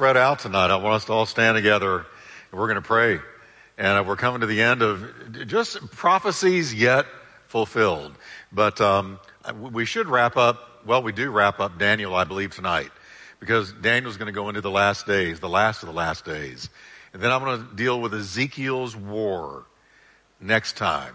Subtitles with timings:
[0.00, 0.70] spread out tonight.
[0.70, 3.18] I want us to all stand together and we're going to pray.
[3.76, 7.04] And we're coming to the end of just prophecies yet
[7.48, 8.16] fulfilled.
[8.50, 9.20] But um,
[9.60, 10.86] we should wrap up.
[10.86, 12.90] Well, we do wrap up Daniel, I believe, tonight
[13.40, 16.70] because Daniel's going to go into the last days, the last of the last days.
[17.12, 19.66] And then I'm going to deal with Ezekiel's war
[20.40, 21.14] next time.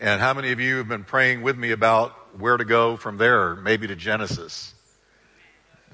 [0.00, 3.16] And how many of you have been praying with me about where to go from
[3.16, 4.74] there, maybe to Genesis?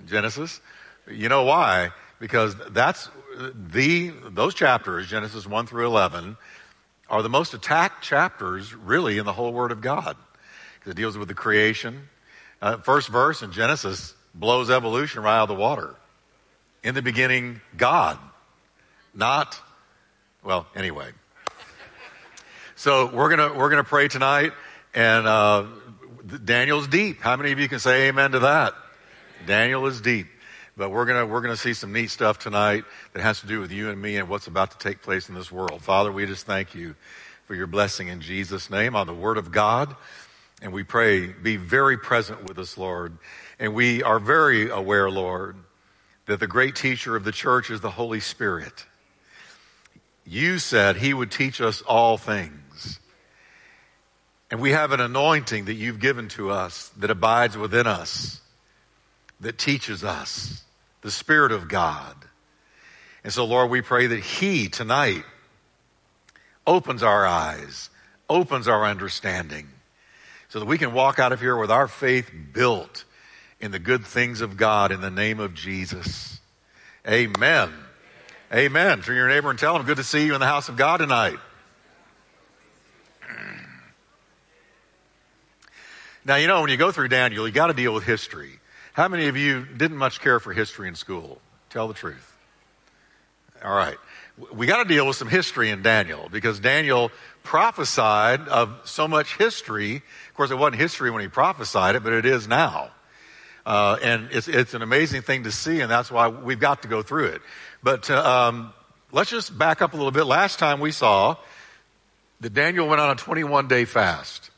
[0.08, 0.60] Genesis?
[1.08, 1.92] You know why?
[2.24, 3.10] Because that's
[3.54, 6.38] the, those chapters, Genesis 1 through 11,
[7.10, 10.16] are the most attacked chapters really in the whole Word of God.
[10.78, 12.08] Because it deals with the creation.
[12.62, 15.94] Uh, first verse in Genesis blows evolution right out of the water.
[16.82, 18.18] In the beginning, God.
[19.12, 19.60] Not,
[20.42, 21.10] well, anyway.
[22.74, 24.52] So we're gonna, we're gonna pray tonight
[24.94, 25.66] and, uh,
[26.42, 27.20] Daniel's deep.
[27.20, 28.72] How many of you can say amen to that?
[29.44, 30.28] Daniel is deep.
[30.76, 33.70] But we're gonna, we're gonna see some neat stuff tonight that has to do with
[33.70, 35.82] you and me and what's about to take place in this world.
[35.82, 36.94] Father, we just thank you
[37.44, 39.94] for your blessing in Jesus' name on the Word of God.
[40.62, 43.18] And we pray, be very present with us, Lord.
[43.58, 45.56] And we are very aware, Lord,
[46.26, 48.86] that the great teacher of the church is the Holy Spirit.
[50.26, 52.98] You said he would teach us all things.
[54.50, 58.40] And we have an anointing that you've given to us that abides within us,
[59.44, 60.62] that teaches us
[61.02, 62.16] the Spirit of God.
[63.22, 65.24] And so, Lord, we pray that He tonight
[66.66, 67.90] opens our eyes,
[68.28, 69.68] opens our understanding,
[70.48, 73.04] so that we can walk out of here with our faith built
[73.60, 76.40] in the good things of God in the name of Jesus.
[77.08, 77.72] Amen.
[78.52, 79.02] Amen.
[79.02, 80.98] Turn your neighbor and tell him, good to see you in the house of God
[80.98, 81.38] tonight.
[86.24, 88.58] Now, you know, when you go through Daniel, you got to deal with history.
[88.94, 91.40] How many of you didn't much care for history in school?
[91.68, 92.36] Tell the truth.
[93.64, 93.96] All right.
[94.52, 97.10] We got to deal with some history in Daniel because Daniel
[97.42, 99.96] prophesied of so much history.
[99.96, 102.92] Of course, it wasn't history when he prophesied it, but it is now.
[103.66, 106.88] Uh, and it's, it's an amazing thing to see, and that's why we've got to
[106.88, 107.42] go through it.
[107.82, 108.72] But uh, um,
[109.10, 110.22] let's just back up a little bit.
[110.22, 111.36] Last time we saw
[112.42, 114.50] that Daniel went on a 21 day fast.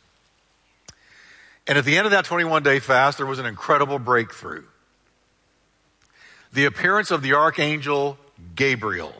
[1.66, 4.64] And at the end of that 21 day fast, there was an incredible breakthrough.
[6.52, 8.18] The appearance of the archangel
[8.54, 9.14] Gabriel,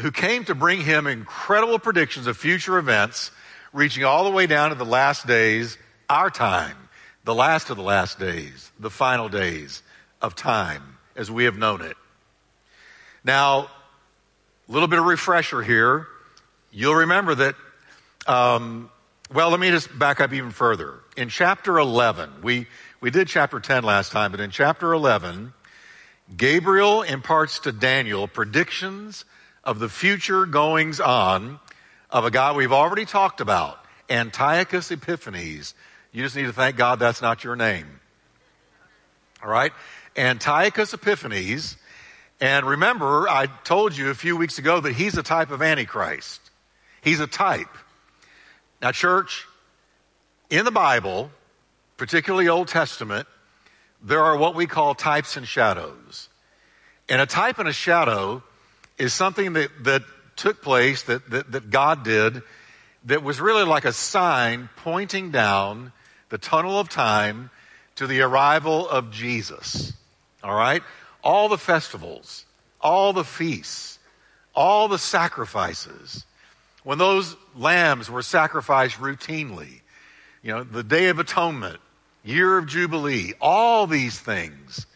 [0.00, 3.30] who came to bring him incredible predictions of future events,
[3.72, 5.78] reaching all the way down to the last days,
[6.08, 6.76] our time,
[7.24, 9.82] the last of the last days, the final days
[10.20, 11.96] of time as we have known it.
[13.24, 13.70] Now,
[14.68, 16.06] a little bit of refresher here.
[16.70, 17.54] You'll remember that
[18.26, 18.90] um,
[19.32, 21.00] well, let me just back up even further.
[21.16, 22.66] In chapter 11, we,
[23.00, 25.52] we did chapter 10 last time, but in chapter 11,
[26.36, 29.24] Gabriel imparts to Daniel predictions
[29.64, 31.58] of the future goings on
[32.08, 33.78] of a guy we've already talked about,
[34.08, 35.74] Antiochus Epiphanes.
[36.12, 38.00] You just need to thank God that's not your name.
[39.42, 39.72] All right?
[40.16, 41.76] Antiochus Epiphanes.
[42.40, 46.40] And remember, I told you a few weeks ago that he's a type of Antichrist.
[47.02, 47.68] He's a type.
[48.82, 49.46] Now, church,
[50.50, 51.30] in the Bible,
[51.96, 53.26] particularly Old Testament,
[54.02, 56.28] there are what we call types and shadows.
[57.08, 58.42] And a type and a shadow
[58.98, 60.02] is something that, that
[60.36, 62.42] took place, that, that, that God did,
[63.06, 65.92] that was really like a sign pointing down
[66.28, 67.50] the tunnel of time
[67.94, 69.92] to the arrival of Jesus.
[70.42, 70.82] All right?
[71.24, 72.44] All the festivals,
[72.80, 73.98] all the feasts,
[74.54, 76.25] all the sacrifices,
[76.86, 79.80] when those lambs were sacrificed routinely,
[80.40, 81.80] you know, the Day of Atonement,
[82.22, 84.86] Year of Jubilee, all these things,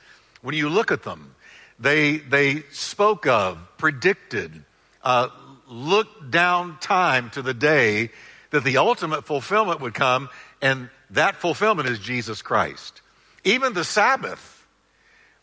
[0.41, 1.35] when you look at them,
[1.81, 4.63] they, they spoke of, predicted,
[5.03, 5.31] uh,
[5.67, 8.11] looked down time to the day
[8.51, 10.29] that the ultimate fulfillment would come,
[10.63, 13.03] and that fulfillment is Jesus Christ.
[13.43, 14.65] Even the Sabbath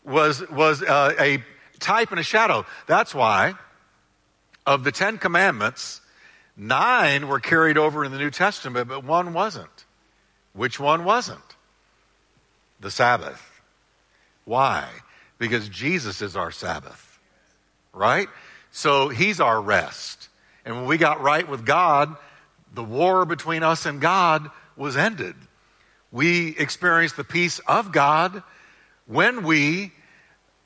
[0.02, 1.44] was, was uh, a
[1.78, 2.64] type and a shadow.
[2.86, 3.52] That's why
[4.64, 6.00] of the Ten Commandments,
[6.60, 9.84] Nine were carried over in the New Testament, but one wasn't.
[10.52, 11.38] Which one wasn't?
[12.80, 13.62] The Sabbath.
[14.44, 14.88] Why?
[15.38, 17.20] Because Jesus is our Sabbath.
[17.92, 18.28] Right?
[18.72, 20.28] So he's our rest.
[20.64, 22.16] And when we got right with God,
[22.74, 25.36] the war between us and God was ended.
[26.10, 28.42] We experienced the peace of God
[29.06, 29.92] when we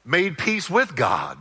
[0.06, 1.36] made peace with God.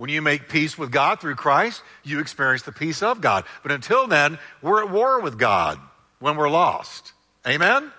[0.00, 3.44] When you make peace with God through Christ, you experience the peace of God.
[3.62, 5.78] But until then, we're at war with God
[6.20, 7.12] when we're lost.
[7.46, 7.92] Amen?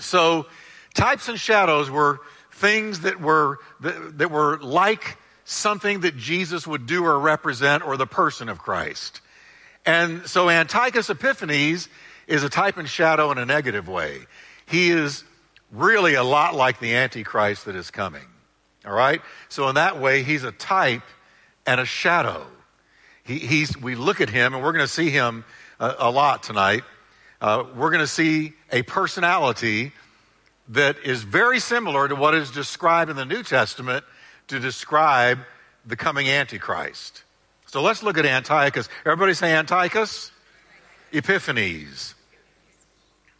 [0.00, 0.46] So,
[0.94, 2.20] types and shadows were
[2.50, 7.98] things that were, that, that were like something that Jesus would do or represent or
[7.98, 9.20] the person of Christ.
[9.84, 11.90] And so Antiochus Epiphanes
[12.26, 14.20] is a type and shadow in a negative way.
[14.64, 15.24] He is
[15.70, 18.24] really a lot like the Antichrist that is coming.
[18.86, 19.20] All right?
[19.48, 21.02] So in that way, he's a type
[21.66, 22.46] and a shadow.
[23.24, 25.44] He, he's, we look at him, and we're going to see him
[25.80, 26.84] a, a lot tonight.
[27.40, 29.92] Uh, we're going to see a personality
[30.68, 34.04] that is very similar to what is described in the New Testament
[34.48, 35.38] to describe
[35.84, 37.24] the coming Antichrist.
[37.66, 38.88] So let's look at Antiochus.
[39.04, 40.30] Everybody say Antiochus?
[41.12, 42.14] Epiphanes.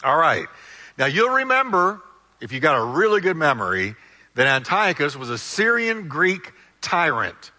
[0.04, 0.46] All right.
[0.98, 2.00] Now you'll remember,
[2.40, 3.96] if you got a really good memory,
[4.36, 7.50] that Antiochus was a Syrian Greek tyrant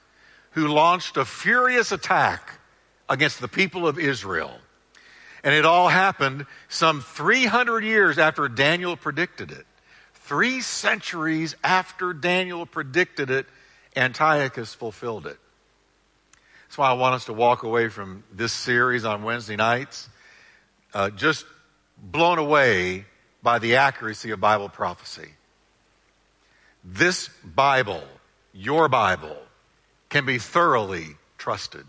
[0.51, 2.59] who launched a furious attack
[3.09, 4.59] against the people of Israel.
[5.43, 9.65] And it all happened some 300 years after Daniel predicted it.
[10.13, 13.47] Three centuries after Daniel predicted it,
[13.95, 15.37] Antiochus fulfilled it.
[16.67, 20.09] That's why I want us to walk away from this series on Wednesday nights
[20.93, 21.45] uh, just
[21.97, 23.05] blown away
[23.41, 25.31] by the accuracy of Bible prophecy.
[26.83, 28.03] This Bible,
[28.53, 29.37] your Bible,
[30.09, 31.85] can be thoroughly trusted.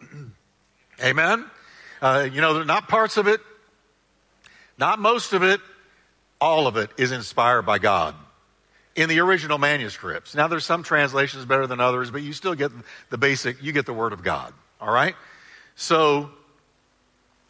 [1.02, 1.44] Amen?
[2.00, 3.40] Uh, you know, not parts of it,
[4.78, 5.60] not most of it,
[6.40, 8.14] all of it is inspired by God
[8.96, 10.34] in the original manuscripts.
[10.34, 12.72] Now, there's some translations better than others, but you still get
[13.10, 14.52] the basic, you get the Word of God.
[14.80, 15.14] All right?
[15.76, 16.30] So,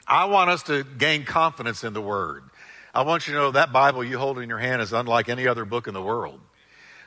[0.07, 2.43] I want us to gain confidence in the Word.
[2.95, 5.47] I want you to know that Bible you hold in your hand is unlike any
[5.47, 6.41] other book in the world.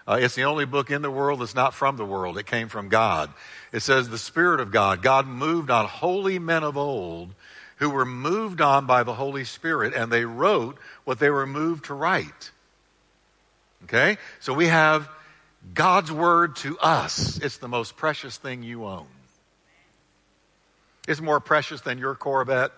[0.07, 2.38] Uh, it's the only book in the world that's not from the world.
[2.38, 3.31] It came from God.
[3.71, 5.01] It says the Spirit of God.
[5.01, 7.33] God moved on holy men of old
[7.77, 11.85] who were moved on by the Holy Spirit, and they wrote what they were moved
[11.85, 12.51] to write.
[13.85, 14.18] Okay?
[14.39, 15.09] So we have
[15.74, 17.39] God's Word to us.
[17.39, 19.07] It's the most precious thing you own.
[21.07, 22.71] It's more precious than your Corvette.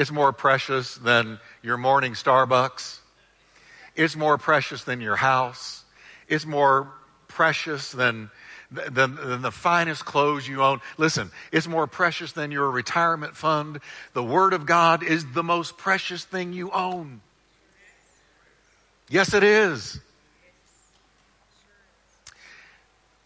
[0.00, 3.00] It's more precious than your morning Starbucks.
[3.94, 5.84] It's more precious than your house.
[6.26, 6.90] It's more
[7.28, 8.30] precious than,
[8.70, 10.80] than, than, the finest clothes you own.
[10.96, 13.80] Listen, it's more precious than your retirement fund.
[14.14, 17.20] The Word of God is the most precious thing you own.
[19.10, 20.00] Yes, it is.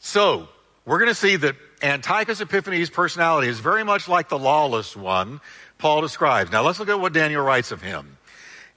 [0.01, 0.49] So,
[0.85, 1.55] we're going to see that
[1.85, 5.41] Antiochus Epiphanes' personality is very much like the lawless one
[5.79, 6.51] Paul describes.
[6.51, 8.17] Now, let's look at what Daniel writes of him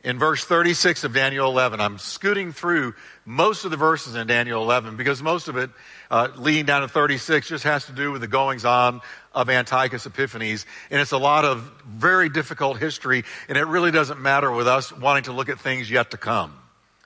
[0.04, 1.82] in verse 36 of Daniel 11.
[1.82, 2.94] I'm scooting through
[3.26, 5.70] most of the verses in Daniel 11 because most of it,
[6.10, 9.02] uh, leading down to 36, just has to do with the goings on
[9.34, 10.66] of Antiochus Epiphanes.
[10.90, 14.92] And it's a lot of very difficult history, and it really doesn't matter with us
[14.92, 16.54] wanting to look at things yet to come.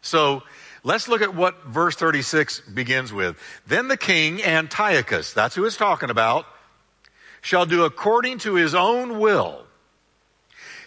[0.01, 0.43] So,
[0.83, 3.37] Let's look at what verse 36 begins with.
[3.67, 6.47] Then the king Antiochus, that's who it's talking about,
[7.41, 9.67] shall do according to his own will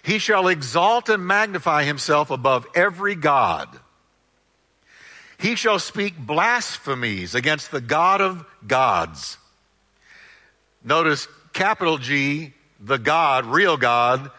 [0.04, 3.68] he shall exalt and magnify himself above every God.
[5.38, 9.38] He shall speak blasphemies against the God of gods.
[10.84, 14.30] Notice capital G, the God, real God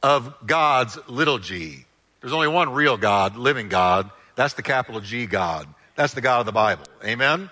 [0.00, 1.84] of God's little g.
[2.20, 4.10] There's only one real God, living God.
[4.36, 5.66] That's the capital G God.
[5.96, 6.84] That's the God of the Bible.
[7.04, 7.50] Amen?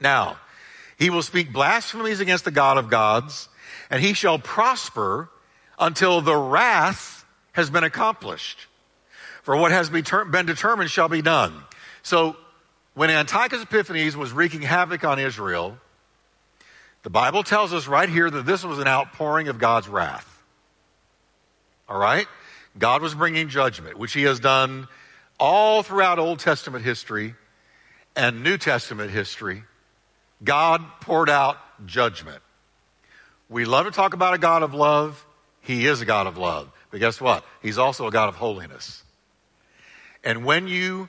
[0.00, 0.38] Now,
[0.96, 3.48] he will speak blasphemies against the God of gods,
[3.90, 5.28] and he shall prosper
[5.78, 8.58] until the wrath has been accomplished.
[9.42, 11.54] For what has been determined shall be done.
[12.02, 12.36] So,
[12.94, 15.76] when Antiochus Epiphanes was wreaking havoc on Israel,
[17.02, 20.42] the Bible tells us right here that this was an outpouring of God's wrath.
[21.88, 22.26] All right?
[22.78, 24.88] God was bringing judgment, which he has done
[25.38, 27.34] all throughout Old Testament history
[28.16, 29.64] and New Testament history.
[30.42, 32.42] God poured out judgment.
[33.48, 35.24] We love to talk about a God of love.
[35.64, 36.70] He is a God of love.
[36.90, 37.44] But guess what?
[37.62, 39.02] He's also a God of holiness.
[40.22, 41.08] And when you,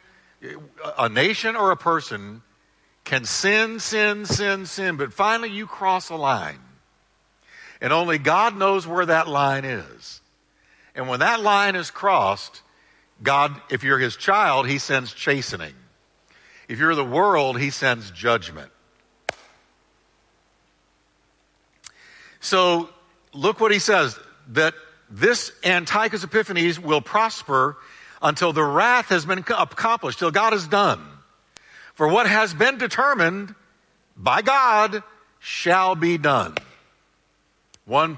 [0.97, 2.41] a nation or a person
[3.03, 6.59] can sin, sin, sin, sin, but finally you cross a line.
[7.81, 10.21] And only God knows where that line is.
[10.95, 12.61] And when that line is crossed,
[13.21, 15.73] God, if you're his child, he sends chastening.
[16.69, 18.71] If you're the world, he sends judgment.
[22.39, 22.89] So
[23.33, 24.17] look what he says
[24.49, 24.73] that
[25.09, 27.77] this Antiochus Epiphanes will prosper
[28.21, 31.05] until the wrath has been accomplished, till God is done.
[31.93, 33.53] For what has been determined
[34.17, 35.03] by God
[35.39, 36.55] shall be done.
[37.85, 38.17] One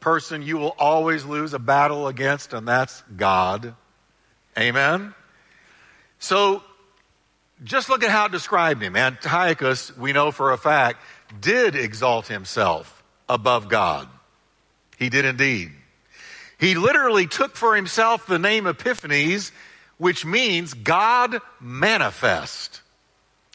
[0.00, 3.74] person you will always lose a battle against, and that's God.
[4.58, 5.14] Amen?
[6.18, 6.62] So
[7.64, 8.94] just look at how it described him.
[8.94, 11.02] Antiochus, we know for a fact,
[11.40, 14.08] did exalt himself above God.
[14.96, 15.72] He did indeed.
[16.58, 19.52] He literally took for himself the name Epiphanes,
[19.98, 22.80] which means God manifest.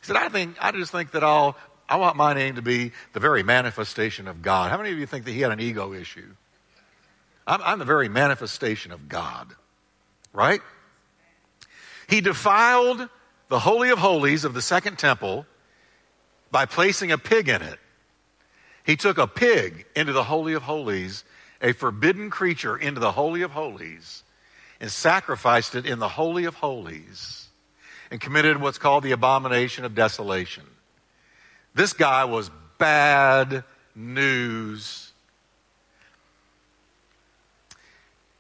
[0.02, 1.56] He said, I think, I just think that I'll,
[1.90, 4.72] I want my name to be the very manifestation of God.
[4.72, 6.36] How many of you think that he had an ego issue?
[7.46, 9.54] I'm, I'm the very manifestation of God,
[10.34, 10.62] right?
[12.08, 13.10] He defiled
[13.50, 15.46] the Holy of Holies of the Second Temple
[16.52, 17.80] by placing a pig in it.
[18.86, 21.24] He took a pig into the Holy of Holies,
[21.62, 24.24] a forbidden creature into the Holy of Holies,
[24.80, 27.48] and sacrificed it in the Holy of Holies,
[28.10, 30.64] and committed what's called the abomination of desolation.
[31.74, 33.64] This guy was bad
[33.96, 35.12] news.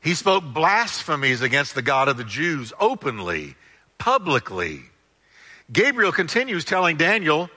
[0.02, 3.56] He spoke blasphemies against the God of the Jews openly,
[4.00, 4.82] publicly.
[5.72, 7.50] Gabriel continues telling Daniel,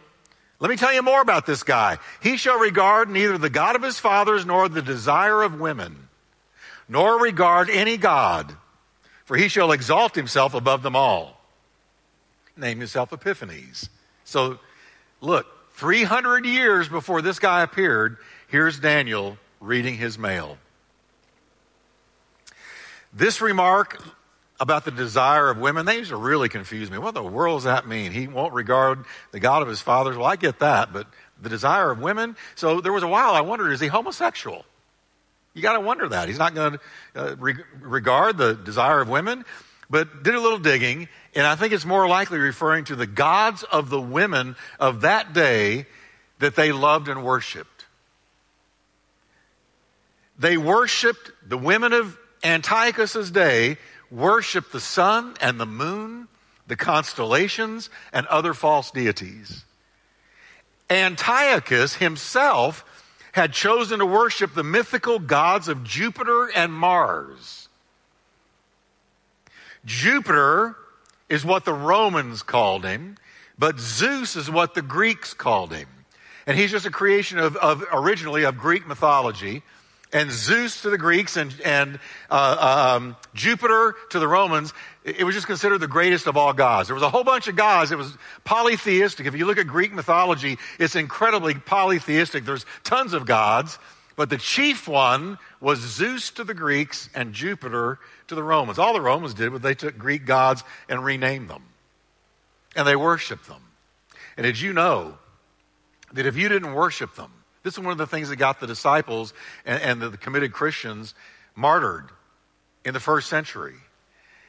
[0.60, 1.98] let me tell you more about this guy.
[2.22, 6.08] He shall regard neither the God of his fathers nor the desire of women,
[6.88, 8.54] nor regard any God,
[9.24, 11.40] for he shall exalt himself above them all.
[12.56, 13.90] Name himself Epiphanes.
[14.24, 14.60] So,
[15.20, 18.16] look, 300 years before this guy appeared,
[18.48, 20.56] here's Daniel reading his mail.
[23.12, 24.02] This remark
[24.60, 26.98] about the desire of women, they used to really confuse me.
[26.98, 28.12] What the world does that mean?
[28.12, 30.16] He won't regard the God of his fathers.
[30.16, 31.06] Well, I get that, but
[31.42, 32.36] the desire of women.
[32.54, 34.64] So there was a while I wondered, is he homosexual?
[35.54, 36.28] You got to wonder that.
[36.28, 36.80] He's not going to
[37.14, 39.44] uh, re- regard the desire of women,
[39.90, 43.62] but did a little digging, and I think it's more likely referring to the gods
[43.64, 45.86] of the women of that day
[46.38, 47.86] that they loved and worshiped.
[50.38, 53.78] They worshiped the women of Antiochus's day
[54.14, 56.28] worship the sun and the moon,
[56.66, 59.64] the constellations, and other false deities.
[60.88, 62.84] Antiochus himself
[63.32, 67.68] had chosen to worship the mythical gods of Jupiter and Mars.
[69.84, 70.76] Jupiter
[71.28, 73.16] is what the Romans called him,
[73.58, 75.88] but Zeus is what the Greeks called him.
[76.46, 79.62] And he's just a creation of, of originally of Greek mythology
[80.14, 81.98] and Zeus to the Greeks and, and
[82.30, 84.72] uh, um, Jupiter to the Romans,
[85.04, 86.88] it was just considered the greatest of all gods.
[86.88, 87.90] There was a whole bunch of gods.
[87.90, 89.26] It was polytheistic.
[89.26, 92.44] If you look at Greek mythology, it's incredibly polytheistic.
[92.44, 93.76] There's tons of gods,
[94.14, 98.78] but the chief one was Zeus to the Greeks and Jupiter to the Romans.
[98.78, 101.64] All the Romans did was they took Greek gods and renamed them.
[102.76, 103.62] And they worshiped them.
[104.36, 105.18] And did you know
[106.12, 107.32] that if you didn't worship them,
[107.64, 109.34] this is one of the things that got the disciples
[109.66, 111.14] and, and the, the committed Christians
[111.56, 112.10] martyred
[112.84, 113.74] in the first century.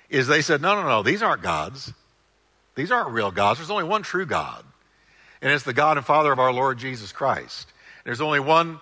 [0.09, 1.91] Is they said, no, no, no, these aren't gods.
[2.75, 3.57] These aren't real gods.
[3.57, 4.63] There's only one true God.
[5.41, 7.67] And it's the God and Father of our Lord Jesus Christ.
[8.03, 8.79] And There's only one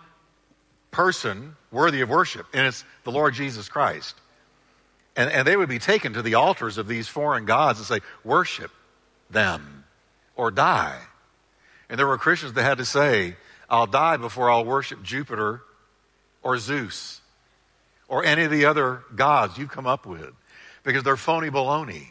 [0.91, 4.15] person worthy of worship, and it's the Lord Jesus Christ.
[5.15, 7.99] And, and they would be taken to the altars of these foreign gods and say,
[8.23, 8.71] worship
[9.29, 9.85] them
[10.35, 10.99] or die.
[11.89, 13.35] And there were Christians that had to say,
[13.73, 15.63] I'll die before I'll worship Jupiter
[16.43, 17.21] or Zeus
[18.07, 20.31] or any of the other gods you've come up with
[20.83, 22.09] because they're phony baloney.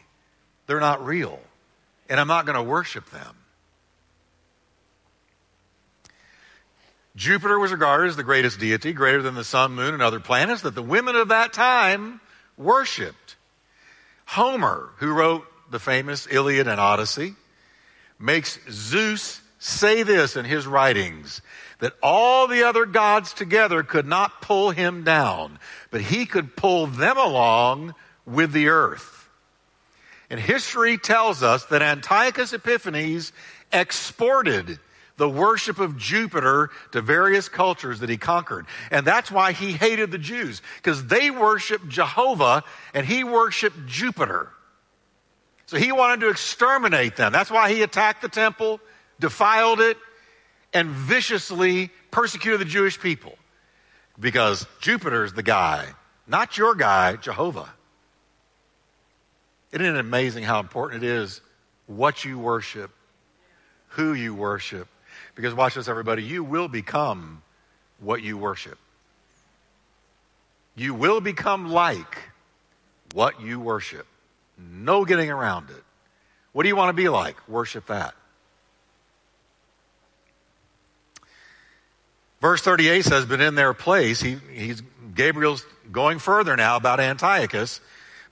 [0.67, 1.39] They're not real.
[2.09, 3.33] And I'm not going to worship them.
[7.15, 10.63] Jupiter was regarded as the greatest deity, greater than the sun, moon, and other planets
[10.63, 12.19] that the women of that time
[12.57, 13.37] worshiped.
[14.25, 17.35] Homer, who wrote the famous Iliad and Odyssey,
[18.19, 21.41] makes Zeus say this in his writings
[21.83, 25.59] that all the other gods together could not pull him down,
[25.91, 27.93] but he could pull them along
[28.25, 29.27] with the earth.
[30.29, 33.33] And history tells us that Antiochus Epiphanes
[33.73, 34.79] exported
[35.17, 38.65] the worship of Jupiter to various cultures that he conquered.
[38.89, 42.63] And that's why he hated the Jews, because they worshiped Jehovah
[42.93, 44.47] and he worshiped Jupiter.
[45.65, 47.33] So he wanted to exterminate them.
[47.33, 48.79] That's why he attacked the temple
[49.19, 49.97] defiled it,
[50.73, 53.35] and viciously persecuted the Jewish people.
[54.19, 55.87] Because Jupiter's the guy,
[56.27, 57.69] not your guy, Jehovah.
[59.71, 61.41] Isn't it amazing how important it is
[61.87, 62.91] what you worship,
[63.89, 64.87] who you worship?
[65.35, 67.41] Because watch this, everybody, you will become
[67.99, 68.77] what you worship.
[70.75, 72.19] You will become like
[73.13, 74.05] what you worship.
[74.57, 75.83] No getting around it.
[76.51, 77.35] What do you want to be like?
[77.47, 78.13] Worship that.
[82.43, 84.83] Verse 38 says, but in their place, he, he's,
[85.15, 87.79] Gabriel's going further now about Antiochus,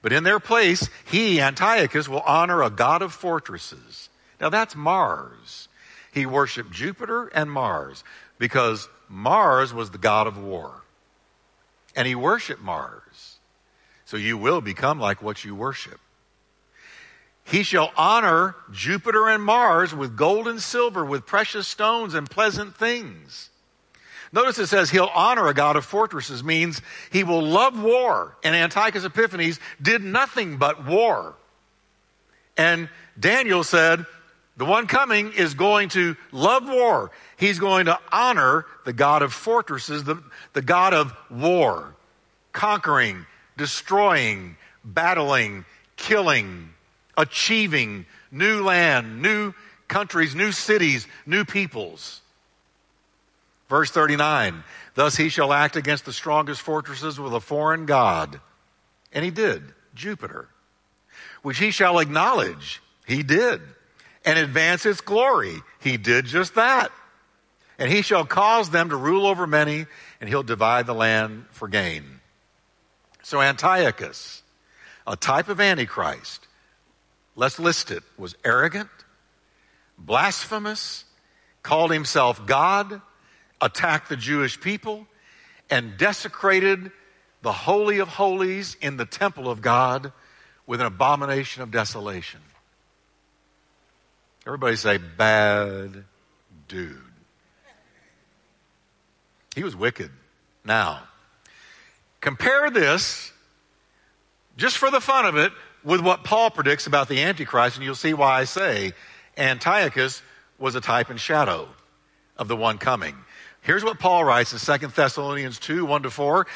[0.02, 4.10] But in their place, he, Antiochus, will honor a god of fortresses.
[4.42, 5.70] Now that's Mars.
[6.12, 8.04] He worshiped Jupiter and Mars
[8.38, 10.82] because Mars was the god of war.
[11.96, 13.38] And he worshiped Mars.
[14.04, 16.02] So you will become like what you worship.
[17.46, 22.76] He shall honor Jupiter and Mars with gold and silver, with precious stones and pleasant
[22.76, 23.51] things.
[24.34, 28.38] Notice it says he'll honor a God of fortresses means he will love war.
[28.44, 31.36] And Antiochus Epiphanes did nothing but war.
[32.56, 34.06] And Daniel said,
[34.58, 37.12] the one coming is going to love war.
[37.38, 40.22] He's going to honor the God of fortresses, the,
[40.54, 41.96] the God of war,
[42.52, 43.26] conquering,
[43.58, 46.70] destroying, battling, killing,
[47.18, 49.54] achieving new land, new
[49.88, 52.22] countries, new cities, new peoples.
[53.72, 58.42] Verse 39 Thus he shall act against the strongest fortresses with a foreign God.
[59.14, 59.64] And he did,
[59.96, 60.50] Jupiter,
[61.42, 62.82] which he shall acknowledge.
[63.08, 63.62] He did.
[64.26, 65.62] And advance its glory.
[65.80, 66.92] He did just that.
[67.80, 69.86] And he shall cause them to rule over many,
[70.20, 72.04] and he'll divide the land for gain.
[73.24, 74.44] So Antiochus,
[75.08, 76.46] a type of Antichrist,
[77.38, 78.90] let's list it, was arrogant,
[79.98, 81.06] blasphemous,
[81.64, 83.02] called himself God,
[83.62, 85.08] attacked the Jewish people
[85.70, 86.92] and desecrated
[87.42, 90.12] the Holy of Holies in the temple of God
[90.68, 92.40] with an abomination of desolation.
[94.46, 96.04] Everybody say, bad
[96.68, 96.98] dude.
[99.56, 100.10] He was wicked.
[100.64, 101.02] Now,
[102.22, 103.32] compare this,
[104.58, 105.52] just for the fun of it,
[105.84, 108.94] with what Paul predicts about the Antichrist, and you'll see why I say
[109.38, 110.22] Antiochus
[110.60, 111.68] was a type and shadow
[112.38, 113.16] of the one coming.
[113.62, 116.48] Here's what Paul writes in 2 Thessalonians 2 1 to 4.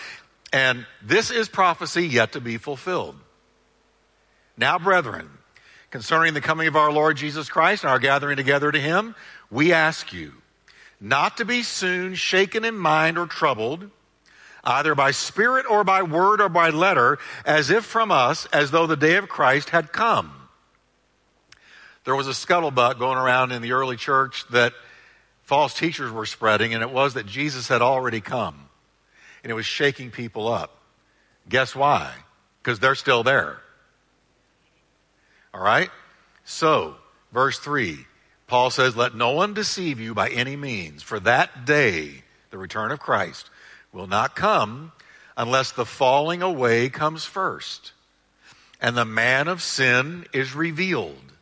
[0.52, 3.16] And this is prophecy yet to be fulfilled.
[4.58, 5.30] Now, brethren,
[5.92, 9.16] concerning the coming of our Lord Jesus Christ and our gathering together to him,
[9.52, 10.34] we ask you
[11.00, 13.90] not to be soon shaken in mind or troubled,
[14.64, 18.88] either by spirit or by word or by letter, as if from us, as though
[18.88, 20.32] the day of Christ had come.
[22.06, 24.74] There was a scuttlebutt going around in the early church that
[25.46, 28.70] false teachers were spreading, and it was that Jesus had already come.
[29.44, 30.78] And it was shaking people up.
[31.48, 32.12] Guess why?
[32.62, 33.60] Because they're still there.
[35.54, 35.90] All right?
[36.44, 36.96] So,
[37.32, 38.06] verse 3,
[38.48, 42.92] Paul says, Let no one deceive you by any means, for that day, the return
[42.92, 43.50] of Christ,
[43.94, 44.92] will not come
[45.38, 47.92] unless the falling away comes first,
[48.82, 51.34] and the man of sin is revealed,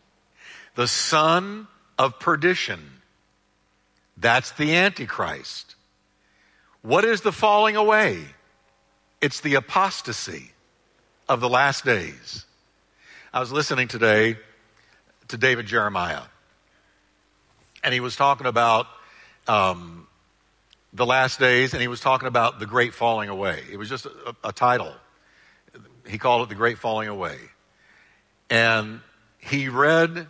[0.75, 2.92] the son of perdition
[4.23, 5.75] that's the Antichrist.
[6.81, 8.19] What is the falling away?
[9.21, 10.51] It's the apostasy
[11.29, 12.45] of the last days.
[13.33, 14.37] I was listening today
[15.27, 16.23] to David Jeremiah,
[17.83, 18.87] and he was talking about
[19.47, 20.07] um,
[20.93, 23.61] the last days, and he was talking about the great falling away.
[23.71, 24.93] It was just a, a title.
[26.07, 27.37] He called it the great falling away.
[28.49, 29.01] And
[29.37, 30.27] he read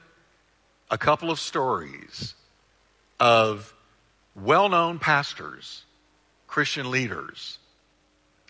[0.89, 2.35] a couple of stories
[3.19, 3.73] of
[4.35, 5.83] well known pastors,
[6.47, 7.59] Christian leaders,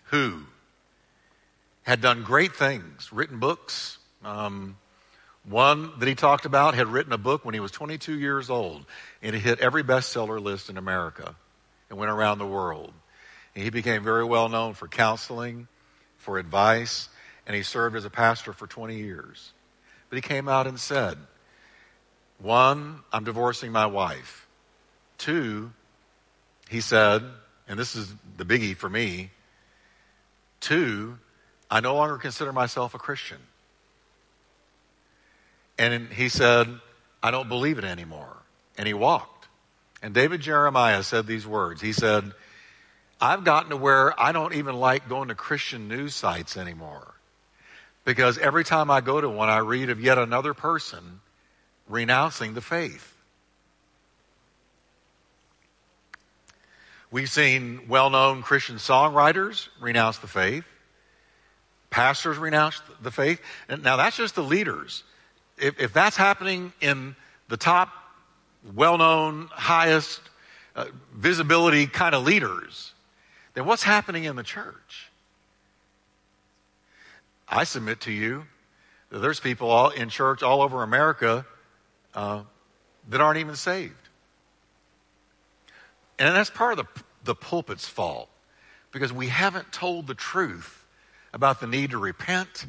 [0.06, 0.42] who
[1.82, 3.98] had done great things, written books.
[4.24, 4.76] Um,
[5.44, 8.86] one that he talked about had written a book when he was 22 years old,
[9.22, 11.34] and it hit every bestseller list in America
[11.90, 12.92] and went around the world.
[13.54, 15.68] And he became very well known for counseling,
[16.16, 17.10] for advice,
[17.46, 19.52] and he served as a pastor for 20 years.
[20.08, 21.18] But he came out and said,
[22.38, 24.43] One, I'm divorcing my wife.
[25.18, 25.72] Two,
[26.68, 27.22] he said,
[27.68, 29.30] and this is the biggie for me,
[30.60, 31.18] two,
[31.70, 33.38] I no longer consider myself a Christian.
[35.78, 36.68] And he said,
[37.22, 38.36] I don't believe it anymore.
[38.76, 39.48] And he walked.
[40.02, 41.80] And David Jeremiah said these words.
[41.80, 42.32] He said,
[43.20, 47.14] I've gotten to where I don't even like going to Christian news sites anymore.
[48.04, 51.20] Because every time I go to one, I read of yet another person
[51.88, 53.13] renouncing the faith.
[57.14, 60.64] We've seen well known Christian songwriters renounce the faith,
[61.88, 63.40] pastors renounce the faith.
[63.68, 65.04] And now that's just the leaders.
[65.56, 67.14] If, if that's happening in
[67.46, 67.90] the top,
[68.74, 70.22] well known, highest
[70.74, 72.92] uh, visibility kind of leaders,
[73.52, 75.08] then what's happening in the church?
[77.48, 78.44] I submit to you
[79.10, 81.46] that there's people all in church all over America
[82.12, 82.42] uh,
[83.08, 83.94] that aren't even saved.
[86.18, 88.28] And that's part of the, the pulpit's fault
[88.92, 90.86] because we haven't told the truth
[91.32, 92.66] about the need to repent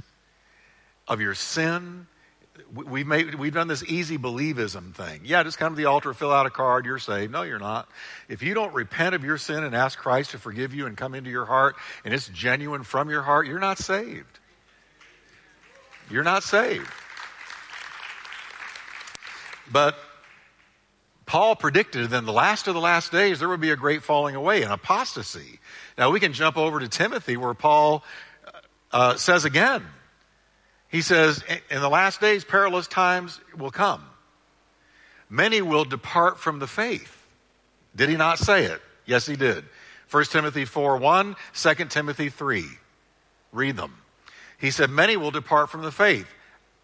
[1.08, 2.08] of your sin.
[2.74, 5.22] We've, made, we've done this easy believism thing.
[5.24, 7.32] Yeah, just come to the altar, fill out a card, you're saved.
[7.32, 7.88] No, you're not.
[8.28, 11.14] If you don't repent of your sin and ask Christ to forgive you and come
[11.14, 14.40] into your heart, and it's genuine from your heart, you're not saved.
[16.10, 16.90] You're not saved.
[19.72, 19.98] But
[21.26, 24.04] Paul predicted that in the last of the last days there would be a great
[24.04, 25.60] falling away, an apostasy.
[25.98, 28.04] Now we can jump over to Timothy where Paul
[28.92, 29.84] uh, says again,
[30.88, 34.04] he says, in the last days perilous times will come.
[35.30, 37.12] Many will depart from the faith.
[37.96, 38.82] Did he not say it?
[39.06, 39.66] Yes, he did.
[40.12, 42.66] 1 Timothy 4 1, 2 Timothy 3.
[43.52, 43.96] Read them.
[44.60, 46.28] He said, Many will depart from the faith.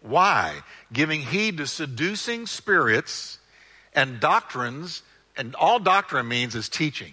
[0.00, 0.62] Why?
[0.92, 3.38] Giving heed to seducing spirits
[3.94, 5.02] and doctrines,
[5.36, 7.12] and all doctrine means is teaching.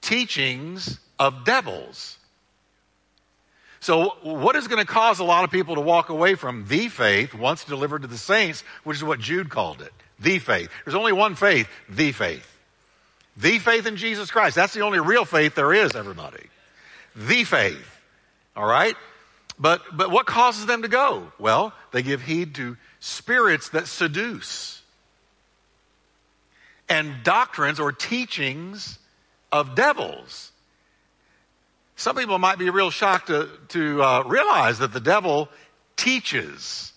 [0.00, 2.18] Teachings of devils.
[3.80, 6.88] So, what is going to cause a lot of people to walk away from the
[6.88, 9.92] faith once delivered to the saints, which is what Jude called it?
[10.18, 10.70] The faith.
[10.84, 12.52] There's only one faith, the faith.
[13.36, 14.56] The faith in Jesus Christ.
[14.56, 16.46] That's the only real faith there is, everybody.
[17.14, 18.00] The faith.
[18.56, 18.96] All right?
[19.58, 21.30] But, but what causes them to go?
[21.38, 24.82] Well, they give heed to spirits that seduce
[26.88, 28.98] and doctrines or teachings
[29.52, 30.52] of devils.
[31.96, 35.48] Some people might be real shocked to, to uh, realize that the devil
[35.96, 36.92] teaches.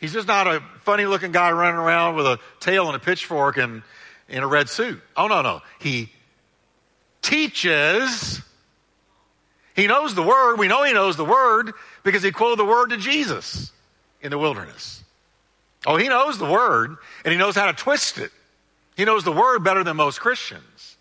[0.00, 3.56] He's just not a funny looking guy running around with a tail and a pitchfork
[3.56, 3.82] and
[4.28, 5.00] in a red suit.
[5.16, 5.60] Oh, no, no.
[5.80, 6.10] He
[7.20, 8.40] teaches.
[9.74, 10.56] He knows the word.
[10.58, 13.72] We know he knows the word because he quoted the word to Jesus
[14.20, 15.01] in the wilderness.
[15.86, 18.30] Oh, he knows the word and he knows how to twist it.
[18.96, 20.96] He knows the word better than most Christians.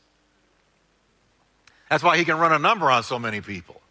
[1.90, 3.82] That's why he can run a number on so many people.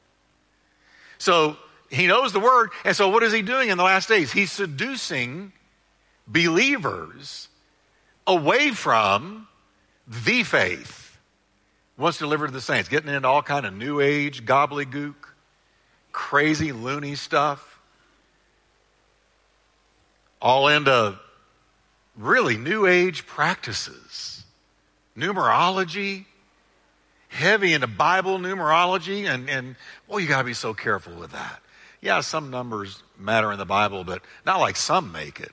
[1.18, 1.56] So
[1.90, 2.70] he knows the word.
[2.84, 4.32] And so what is he doing in the last days?
[4.32, 5.52] He's seducing
[6.26, 7.48] believers
[8.26, 9.46] away from
[10.06, 11.00] the faith
[12.00, 15.14] once delivered to the saints, getting into all kind of new age gobbledygook,
[16.12, 17.69] crazy loony stuff,
[20.40, 21.18] all into
[22.16, 24.44] really new age practices,
[25.16, 26.26] numerology,
[27.28, 29.76] heavy into Bible numerology, and, and
[30.08, 31.60] well, you got to be so careful with that.
[32.00, 35.52] Yeah, some numbers matter in the Bible, but not like some make it.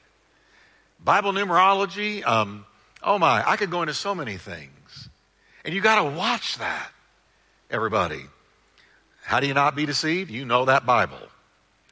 [1.04, 2.65] Bible numerology, um,
[3.04, 5.10] oh my, I could go into so many things.
[5.63, 6.89] And you got to watch that,
[7.69, 8.23] everybody.
[9.23, 10.32] How do you not be deceived?
[10.32, 11.19] You know that Bible.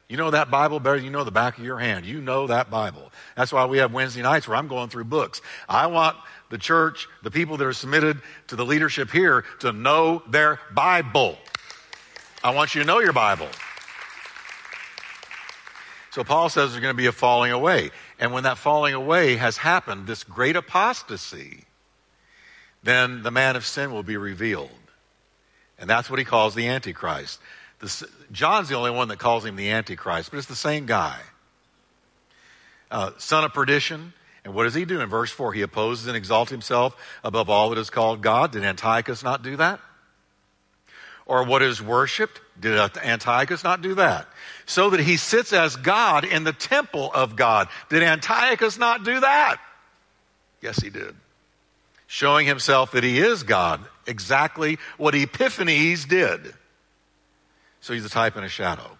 [0.08, 2.06] You know that Bible better than you know the back of your hand.
[2.06, 3.10] You know that Bible.
[3.36, 5.42] That's why we have Wednesday nights where I'm going through books.
[5.68, 6.16] I want
[6.48, 11.36] the church, the people that are submitted to the leadership here to know their Bible.
[12.44, 13.48] I want you to know your Bible.
[16.12, 17.90] So Paul says there's going to be a falling away.
[18.18, 21.64] And when that falling away has happened, this great apostasy,
[22.82, 24.70] then the man of sin will be revealed.
[25.78, 27.40] And that's what he calls the Antichrist.
[27.80, 31.18] The, John's the only one that calls him the Antichrist, but it's the same guy.
[32.90, 34.12] Uh, son of perdition.
[34.44, 35.52] And what does he do in verse 4?
[35.52, 38.52] He opposes and exalts himself above all that is called God.
[38.52, 39.80] Did Antiochus not do that?
[41.26, 42.40] Or what is worshiped?
[42.58, 44.28] Did Antiochus not do that?
[44.64, 47.68] So that he sits as God in the temple of God.
[47.90, 49.58] Did Antiochus not do that?
[50.62, 51.16] Yes, he did.
[52.06, 53.84] Showing himself that he is God.
[54.06, 56.54] Exactly what Epiphanes did.
[57.86, 58.98] So he's a type and a shadow.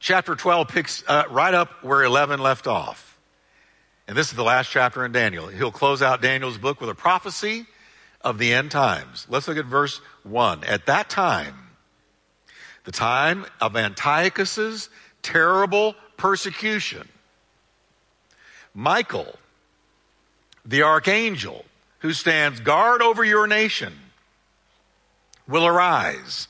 [0.00, 3.20] Chapter 12 picks uh, right up where 11 left off.
[4.08, 5.46] And this is the last chapter in Daniel.
[5.46, 7.66] He'll close out Daniel's book with a prophecy
[8.20, 9.28] of the end times.
[9.30, 10.64] Let's look at verse 1.
[10.64, 11.54] At that time,
[12.82, 14.88] the time of Antiochus's
[15.22, 17.08] terrible persecution,
[18.74, 19.38] Michael,
[20.66, 21.64] the archangel
[22.00, 23.92] who stands guard over your nation,
[25.46, 26.48] will arise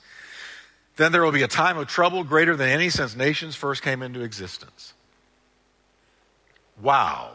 [0.96, 4.02] then there will be a time of trouble greater than any since nations first came
[4.02, 4.92] into existence.
[6.80, 7.32] Wow.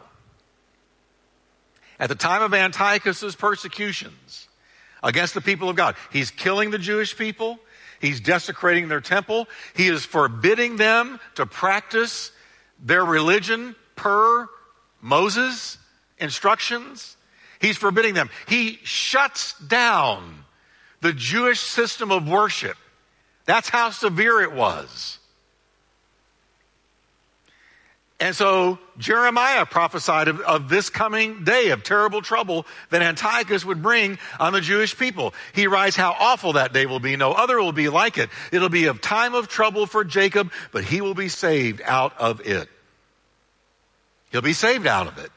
[1.98, 4.48] At the time of Antiochus's persecutions
[5.02, 7.58] against the people of God, he's killing the Jewish people.
[8.00, 9.48] He's desecrating their temple.
[9.74, 12.30] He is forbidding them to practice
[12.80, 14.48] their religion per
[15.00, 15.78] Moses'
[16.18, 17.16] instructions.
[17.60, 18.30] He's forbidding them.
[18.46, 20.44] He shuts down
[21.00, 22.76] the Jewish system of worship
[23.48, 25.18] that's how severe it was.
[28.20, 33.82] And so Jeremiah prophesied of, of, this coming day of terrible trouble that Antiochus would
[33.82, 35.32] bring on the Jewish people.
[35.54, 37.16] He writes how awful that day will be.
[37.16, 38.28] No other will be like it.
[38.52, 42.46] It'll be a time of trouble for Jacob, but he will be saved out of
[42.46, 42.68] it.
[44.30, 45.30] He'll be saved out of it.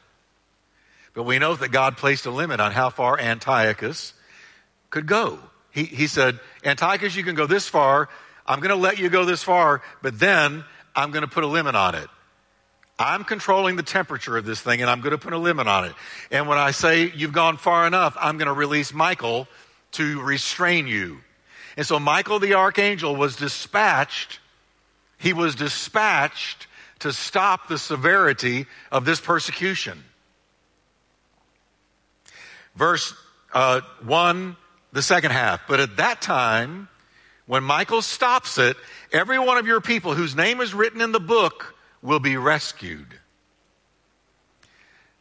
[1.14, 4.14] But we know that God placed a limit on how far Antiochus
[4.90, 5.40] could go.
[5.72, 8.10] He, he said, Antiochus, you can go this far.
[8.46, 10.64] I'm going to let you go this far, but then
[10.96, 12.08] I'm going to put a limit on it.
[13.00, 15.86] I'm controlling the temperature of this thing and I'm going to put a limit on
[15.86, 15.94] it.
[16.30, 19.48] And when I say you've gone far enough, I'm going to release Michael
[19.94, 21.22] to restrain you.
[21.78, 24.40] And so Michael the archangel was dispatched.
[25.18, 26.68] He was dispatched
[27.00, 30.04] to stop the severity of this persecution.
[32.76, 33.14] Verse
[33.54, 34.56] uh, 1,
[34.92, 35.68] the second half.
[35.68, 36.88] But at that time,
[37.46, 38.78] when Michael stops it,
[39.12, 43.08] every one of your people whose name is written in the book will be rescued.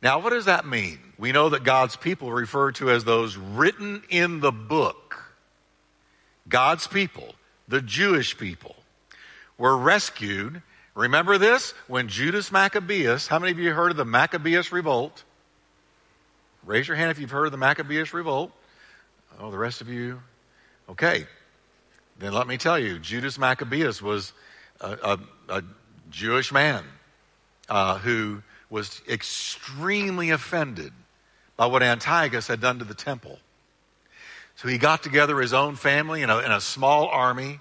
[0.02, 0.98] Now, what does that mean?
[1.18, 5.34] We know that God's people referred to as those written in the book.
[6.48, 7.34] God's people,
[7.68, 8.76] the Jewish people,
[9.58, 10.62] were rescued.
[10.94, 11.74] Remember this?
[11.86, 15.22] When Judas Maccabeus, how many of you heard of the Maccabeus revolt?
[16.64, 18.52] Raise your hand if you've heard of the Maccabeus revolt.
[19.38, 20.20] Oh, the rest of you?
[20.88, 21.26] Okay.
[22.18, 24.32] Then let me tell you, Judas Maccabeus was
[24.80, 25.62] a, a, a
[26.10, 26.84] Jewish man
[27.68, 30.92] uh, who was extremely offended
[31.56, 33.38] by what Antiochus had done to the temple.
[34.56, 37.60] So he got together his own family in a, in a small army,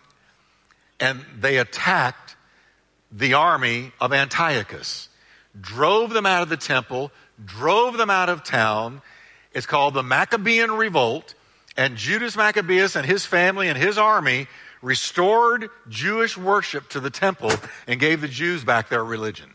[1.00, 2.36] and they attacked
[3.12, 5.10] the army of Antiochus,
[5.60, 7.12] drove them out of the temple,
[7.44, 9.02] drove them out of town.
[9.54, 11.34] It's called the Maccabean Revolt.
[11.78, 14.48] And Judas Maccabeus and his family and his army
[14.82, 17.52] restored Jewish worship to the temple
[17.88, 19.50] and gave the Jews back their religion.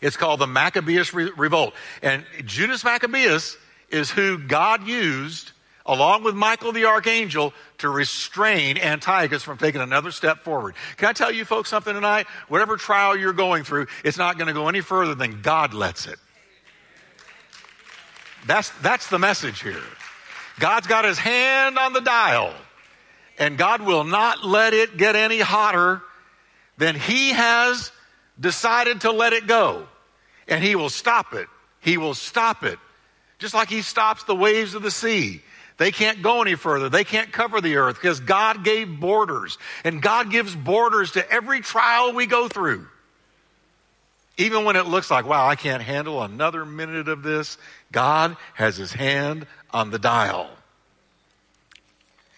[0.00, 1.74] It's called the Maccabeus Re- Revolt.
[2.02, 3.56] And Judas Maccabeus
[3.88, 5.52] is who God used,
[5.86, 10.74] along with Michael the Archangel, to restrain Antiochus from taking another step forward.
[10.96, 12.26] Can I tell you folks something tonight?
[12.48, 16.06] Whatever trial you're going through, it's not going to go any further than God lets
[16.06, 16.18] it.
[18.46, 19.82] That's, that's the message here.
[20.58, 22.52] God's got his hand on the dial
[23.38, 26.02] and God will not let it get any hotter
[26.78, 27.90] than He has
[28.38, 29.86] decided to let it go.
[30.48, 31.48] And He will stop it.
[31.80, 32.78] He will stop it.
[33.38, 35.42] Just like He stops the waves of the sea.
[35.78, 36.88] They can't go any further.
[36.88, 39.58] They can't cover the earth because God gave borders.
[39.82, 42.86] And God gives borders to every trial we go through.
[44.42, 47.58] Even when it looks like, wow, I can't handle another minute of this,
[47.90, 50.50] God has His hand on the dial.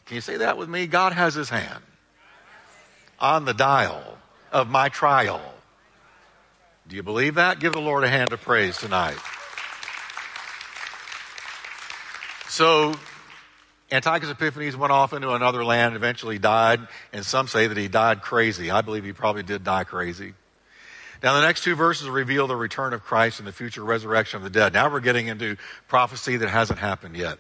[0.06, 0.86] Can you say that with me?
[0.86, 1.82] God has his hand
[3.18, 4.18] on the dial
[4.52, 5.40] of my trial.
[6.86, 7.58] Do you believe that?
[7.58, 9.16] Give the Lord a hand of praise tonight.
[12.48, 12.94] So,
[13.90, 18.20] Antiochus Epiphanes went off into another land, eventually died, and some say that he died
[18.20, 18.70] crazy.
[18.70, 20.34] I believe he probably did die crazy.
[21.24, 24.42] Now, the next two verses reveal the return of Christ and the future resurrection of
[24.42, 24.74] the dead.
[24.74, 25.56] Now we're getting into
[25.88, 27.38] prophecy that hasn't happened yet.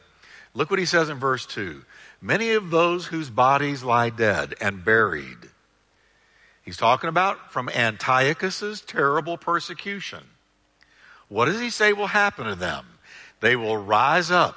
[0.54, 1.84] Look what he says in verse 2
[2.22, 5.36] many of those whose bodies lie dead and buried.
[6.62, 10.22] He's talking about from Antiochus's terrible persecution.
[11.28, 12.86] What does he say will happen to them?
[13.40, 14.56] They will rise up,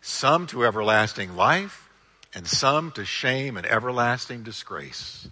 [0.00, 1.90] some to everlasting life,
[2.32, 5.26] and some to shame and everlasting disgrace.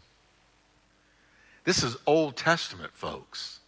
[1.69, 3.61] This is Old Testament, folks.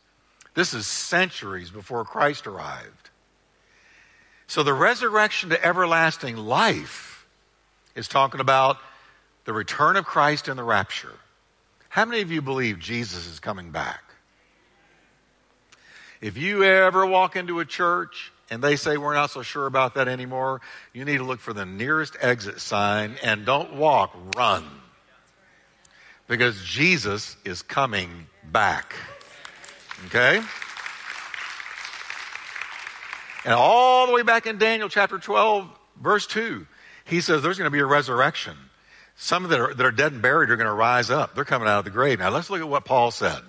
[0.55, 3.11] This is centuries before Christ arrived.
[4.47, 7.27] So the resurrection to everlasting life
[7.95, 8.79] is talking about
[9.45, 11.13] the return of Christ and the rapture.
[11.91, 14.03] How many of you believe Jesus is coming back?
[16.23, 19.97] If you ever walk into a church and they say we're not so sure about
[19.97, 20.63] that anymore,
[20.95, 24.80] you need to look for the nearest exit sign and don't walk, run.
[26.31, 28.95] Because Jesus is coming back.
[30.07, 30.40] Okay?
[33.45, 35.69] And all the way back in Daniel chapter 12,
[36.01, 36.69] verse 2,
[37.05, 38.57] he says there's going to be a resurrection.
[39.16, 41.35] Some that are, that are dead and buried are going to rise up.
[41.35, 42.21] They're coming out of the grave.
[42.21, 43.40] Now let's look at what Paul said.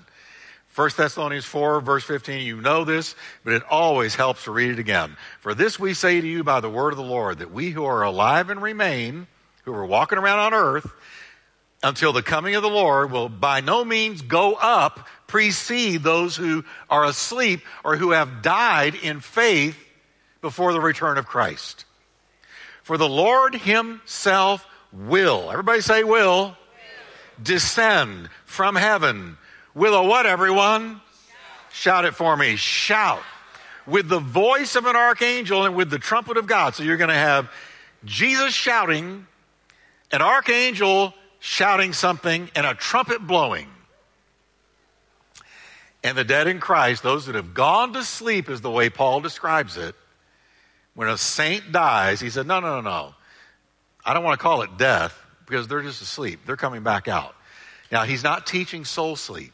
[0.74, 3.14] 1 Thessalonians 4, verse 15, you know this,
[3.44, 5.18] but it always helps to read it again.
[5.42, 7.86] For this we say to you by the word of the Lord, that we who
[7.86, 9.28] are alive and remain,
[9.66, 10.92] who are walking around on earth,
[11.84, 16.64] until the coming of the Lord will by no means go up, precede those who
[16.90, 19.78] are asleep or who have died in faith
[20.42, 21.86] before the return of Christ.
[22.84, 26.58] For the Lord himself will, everybody say will, will,
[27.42, 29.38] descend from heaven
[29.74, 31.00] With a what, everyone?
[31.72, 32.58] Shout it for me.
[32.58, 33.22] Shout.
[33.88, 36.76] With the voice of an archangel and with the trumpet of God.
[36.76, 37.50] So you're going to have
[38.04, 39.26] Jesus shouting,
[40.12, 43.68] an archangel shouting something, and a trumpet blowing.
[46.04, 49.22] And the dead in Christ, those that have gone to sleep, is the way Paul
[49.22, 49.96] describes it.
[50.94, 53.16] When a saint dies, he said, No, no, no, no.
[54.06, 56.42] I don't want to call it death because they're just asleep.
[56.46, 57.36] They're coming back out.
[57.92, 59.54] Now, he's not teaching soul sleep,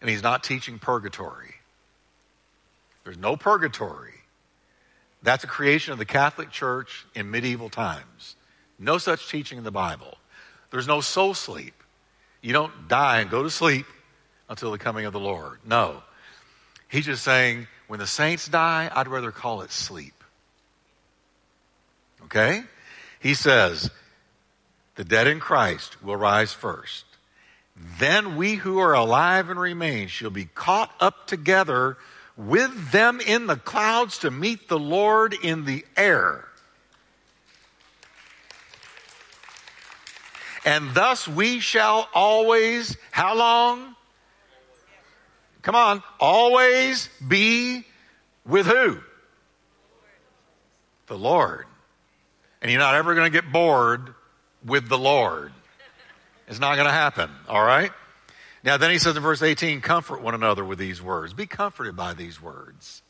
[0.00, 1.54] and he's not teaching purgatory.
[3.04, 4.14] There's no purgatory.
[5.22, 8.34] That's a creation of the Catholic Church in medieval times.
[8.78, 10.18] No such teaching in the Bible.
[10.70, 11.74] There's no soul sleep.
[12.40, 13.86] You don't die and go to sleep
[14.48, 15.58] until the coming of the Lord.
[15.64, 16.02] No.
[16.88, 20.14] He's just saying, when the saints die, I'd rather call it sleep.
[22.24, 22.62] Okay?
[23.20, 23.90] He says,
[24.96, 27.04] the dead in Christ will rise first.
[27.98, 31.98] Then we who are alive and remain shall be caught up together
[32.36, 36.46] with them in the clouds to meet the Lord in the air.
[40.66, 43.94] And thus we shall always, how long?
[45.62, 47.84] Come on, always be
[48.44, 48.98] with who?
[51.06, 51.66] The Lord.
[52.60, 54.12] And you're not ever going to get bored
[54.64, 55.52] with the Lord.
[56.48, 57.92] It's not going to happen, all right?
[58.64, 61.32] Now, then he says in verse 18, comfort one another with these words.
[61.32, 63.02] Be comforted by these words.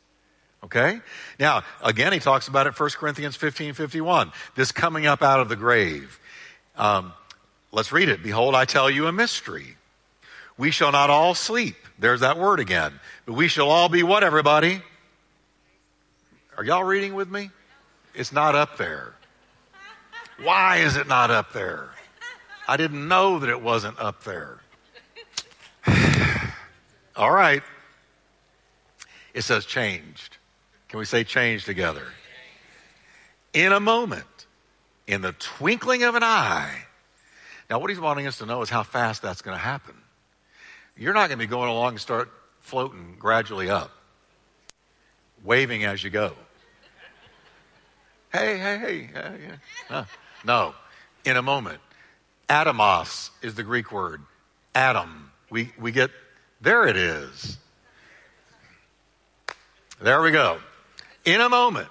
[0.63, 0.99] Okay?
[1.39, 4.31] Now, again, he talks about it 1 Corinthians 15 51.
[4.55, 6.19] This coming up out of the grave.
[6.75, 7.13] Um,
[7.71, 8.23] let's read it.
[8.23, 9.77] Behold, I tell you a mystery.
[10.57, 11.75] We shall not all sleep.
[11.99, 12.99] There's that word again.
[13.25, 14.81] But we shall all be what, everybody?
[16.57, 17.51] Are y'all reading with me?
[18.15, 19.13] It's not up there.
[20.41, 21.89] Why is it not up there?
[22.67, 24.59] I didn't know that it wasn't up there.
[27.15, 27.63] All right.
[29.33, 30.37] It says changed.
[30.89, 32.05] Can we say change together?
[33.53, 34.25] In a moment,
[35.05, 36.86] in the twinkling of an eye.
[37.69, 39.95] Now, what he's wanting us to know is how fast that's going to happen.
[40.95, 43.91] You're not going to be going along and start floating gradually up,
[45.43, 46.33] waving as you go.
[48.29, 49.09] Hey, hey, hey.
[49.13, 49.39] hey,
[49.87, 50.03] hey.
[50.43, 50.75] No,
[51.23, 51.79] in a moment.
[52.49, 54.21] Atomos is the Greek word.
[54.75, 55.31] Atom.
[55.49, 56.11] We, we get,
[56.59, 57.57] there it is.
[60.01, 60.59] There we go.
[61.25, 61.87] In a moment,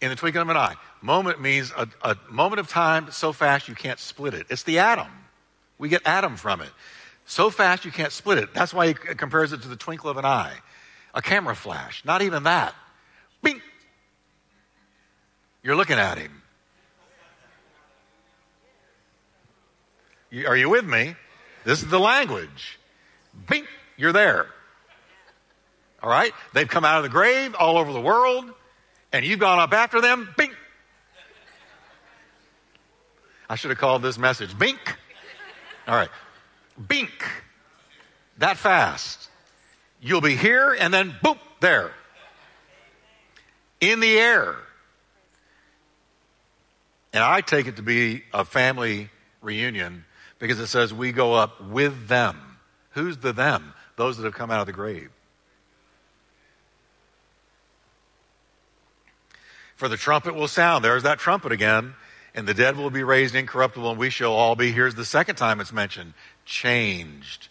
[0.00, 0.74] in the twinkling of an eye.
[1.02, 4.46] Moment means a, a moment of time so fast you can't split it.
[4.50, 5.08] It's the atom.
[5.78, 6.70] We get atom from it.
[7.26, 8.54] So fast you can't split it.
[8.54, 10.54] That's why he compares it to the twinkle of an eye.
[11.14, 12.04] A camera flash.
[12.04, 12.74] Not even that.
[13.42, 13.60] Bing!
[15.62, 16.42] You're looking at him.
[20.46, 21.16] Are you with me?
[21.64, 22.78] This is the language.
[23.48, 24.46] Bing, you're there.
[26.02, 26.32] All right?
[26.54, 28.50] They've come out of the grave all over the world,
[29.12, 30.28] and you've gone up after them.
[30.36, 30.54] bink.
[33.48, 34.78] I should have called this message Bink.
[35.86, 36.10] All right.
[36.86, 37.26] Bink.
[38.38, 39.28] That fast.
[40.00, 41.92] You'll be here and then boop, there.
[43.80, 44.56] In the air.
[47.12, 49.08] And I take it to be a family
[49.40, 50.04] reunion
[50.38, 52.38] because it says we go up with them.
[52.90, 53.72] Who's the them?
[53.96, 55.10] Those that have come out of the grave.
[59.78, 60.84] For the trumpet will sound.
[60.84, 61.94] There's that trumpet again.
[62.34, 65.36] And the dead will be raised incorruptible, and we shall all be, here's the second
[65.36, 66.14] time it's mentioned,
[66.44, 67.48] changed.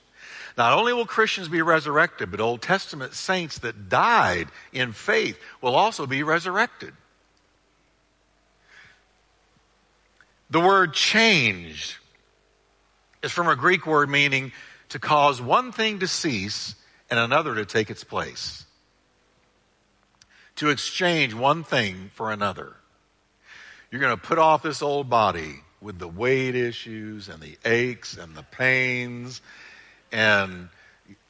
[0.58, 5.76] Not only will Christians be resurrected, but Old Testament saints that died in faith will
[5.76, 6.94] also be resurrected.
[10.50, 11.96] The word changed
[13.24, 14.52] is from a Greek word meaning
[14.90, 16.76] to cause one thing to cease
[17.10, 18.66] and another to take its place.
[20.58, 22.76] To exchange one thing for another.
[23.92, 28.18] You're going to put off this old body with the weight issues and the aches
[28.18, 29.42] and the pains
[30.12, 30.70] and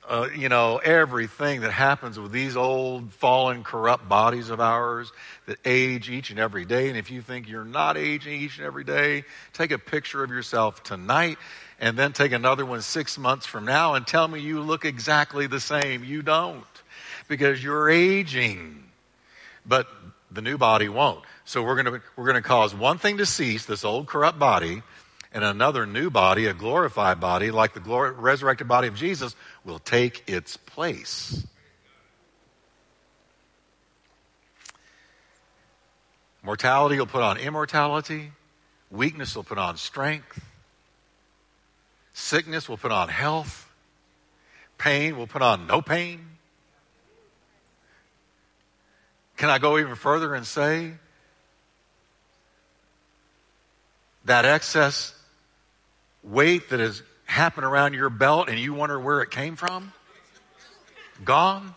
[0.07, 5.11] uh, you know, everything that happens with these old, fallen, corrupt bodies of ours
[5.47, 6.87] that age each and every day.
[6.87, 10.29] And if you think you're not aging each and every day, take a picture of
[10.29, 11.37] yourself tonight
[11.79, 15.45] and then take another one six months from now and tell me you look exactly
[15.45, 16.05] the same.
[16.05, 16.63] You don't
[17.27, 18.86] because you're aging.
[19.67, 19.87] But
[20.31, 21.23] the new body won't.
[21.45, 24.39] So we're going to, we're going to cause one thing to cease, this old corrupt
[24.39, 24.81] body,
[25.33, 29.79] and another new body, a glorified body, like the glory, resurrected body of Jesus, will
[29.79, 31.45] take its place.
[36.43, 38.31] Mortality will put on immortality.
[38.89, 40.41] Weakness will put on strength.
[42.13, 43.69] Sickness will put on health.
[44.77, 46.36] pain, we'll put on no pain.
[49.37, 50.93] Can I go even further and say
[54.25, 55.13] that excess
[56.23, 59.93] weight that has happened around your belt and you wonder where it came from?
[61.23, 61.73] Gone?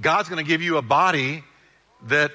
[0.00, 1.44] God's going to give you a body
[2.06, 2.32] that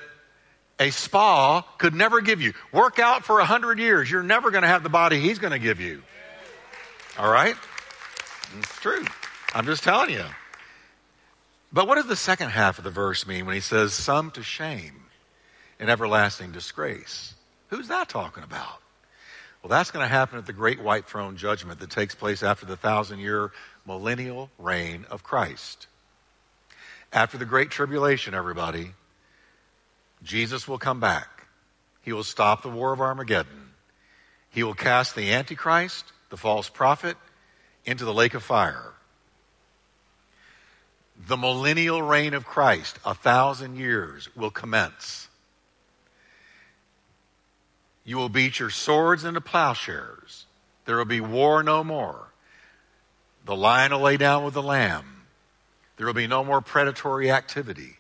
[0.80, 2.54] a spa could never give you.
[2.72, 4.10] Work out for a hundred years.
[4.10, 6.04] You're never going to have the body He's going to give you.
[7.18, 7.56] All right?
[8.60, 9.04] It's true.
[9.56, 10.24] I'm just telling you.
[11.72, 14.44] But what does the second half of the verse mean when he says, some to
[14.44, 15.04] shame
[15.80, 17.34] and everlasting disgrace?
[17.70, 18.82] Who's that talking about?
[19.62, 22.66] Well, that's going to happen at the great white throne judgment that takes place after
[22.66, 23.52] the thousand year
[23.86, 25.88] millennial reign of Christ.
[27.12, 28.92] After the great tribulation, everybody,
[30.24, 31.48] Jesus will come back.
[32.02, 33.72] He will stop the war of Armageddon.
[34.50, 37.18] He will cast the Antichrist, the false prophet,
[37.86, 38.94] into the lake of fire.
[41.26, 45.28] The millennial reign of Christ, a thousand years, will commence.
[48.06, 50.46] You will beat your swords into plowshares.
[50.86, 52.28] There will be war no more.
[53.46, 55.24] The lion will lay down with the lamb.
[55.98, 57.98] There will be no more predatory activity.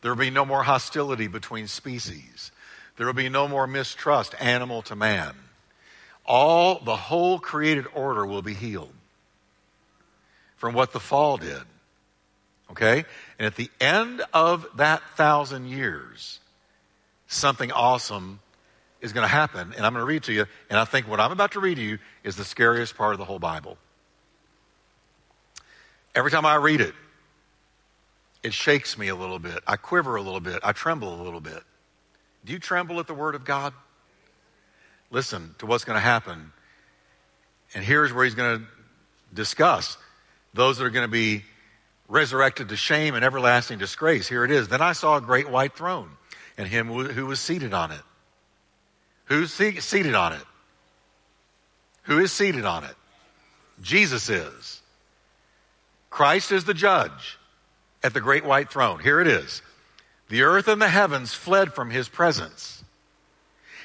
[0.00, 2.52] There will be no more hostility between species.
[2.96, 5.34] There will be no more mistrust, animal to man.
[6.24, 8.92] All, the whole created order will be healed
[10.56, 11.62] from what the fall did.
[12.72, 13.04] Okay?
[13.38, 16.40] And at the end of that thousand years,
[17.26, 18.40] something awesome
[19.00, 19.74] is going to happen.
[19.76, 20.46] And I'm going to read to you.
[20.70, 23.18] And I think what I'm about to read to you is the scariest part of
[23.18, 23.76] the whole Bible.
[26.14, 26.94] Every time I read it,
[28.42, 29.60] it shakes me a little bit.
[29.66, 30.60] I quiver a little bit.
[30.62, 31.62] I tremble a little bit.
[32.44, 33.72] Do you tremble at the Word of God?
[35.10, 36.52] Listen to what's going to happen.
[37.74, 38.66] And here's where he's going to
[39.34, 39.96] discuss
[40.54, 41.44] those that are going to be
[42.12, 44.28] resurrected to shame and everlasting disgrace.
[44.28, 44.68] Here it is.
[44.68, 46.10] Then I saw a great white throne
[46.58, 48.02] and him who was seated on it.
[49.24, 50.44] Who's seated on it?
[52.02, 52.94] Who is seated on it?
[53.80, 54.82] Jesus is.
[56.10, 57.38] Christ is the judge
[58.04, 59.00] at the great white throne.
[59.00, 59.62] Here it is.
[60.28, 62.84] The earth and the heavens fled from his presence.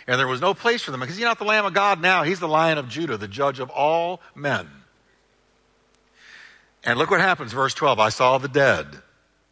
[0.05, 2.23] And there was no place for them because he's not the Lamb of God now.
[2.23, 4.67] He's the Lion of Judah, the judge of all men.
[6.87, 7.99] And look what happens, verse 12.
[7.99, 8.87] I saw the dead,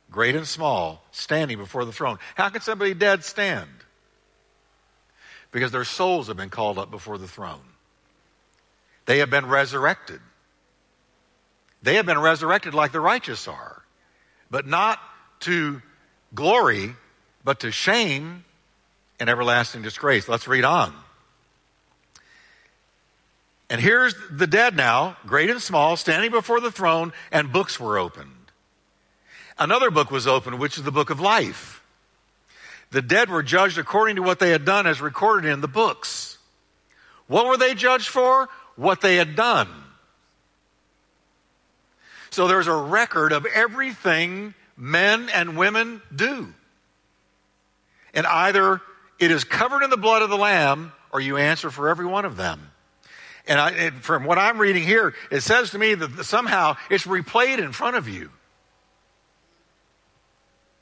[0.09, 2.17] great and small, standing before the throne.
[2.33, 3.69] How can somebody dead stand?
[5.51, 7.59] Because their souls have been called up before the throne.
[9.05, 10.21] They have been resurrected.
[11.83, 13.83] They have been resurrected like the righteous are,
[14.49, 14.97] but not
[15.41, 15.81] to
[16.33, 16.95] glory,
[17.43, 18.45] but to shame
[19.19, 20.29] and everlasting disgrace.
[20.29, 20.95] Let's read on.
[23.70, 27.97] And here's the dead now, great and small, standing before the throne, and books were
[27.97, 28.32] opened.
[29.57, 31.82] Another book was opened, which is the book of life.
[32.91, 36.38] The dead were judged according to what they had done as recorded in the books.
[37.28, 38.49] What were they judged for?
[38.76, 39.70] What they had done.
[42.30, 46.53] So there's a record of everything men and women do.
[48.13, 48.82] And either
[49.20, 52.26] it is covered in the blood of the Lamb or you answer for every one
[52.26, 52.72] of them.
[53.47, 57.05] And, I, and from what I'm reading here, it says to me that somehow it's
[57.05, 58.31] replayed in front of you.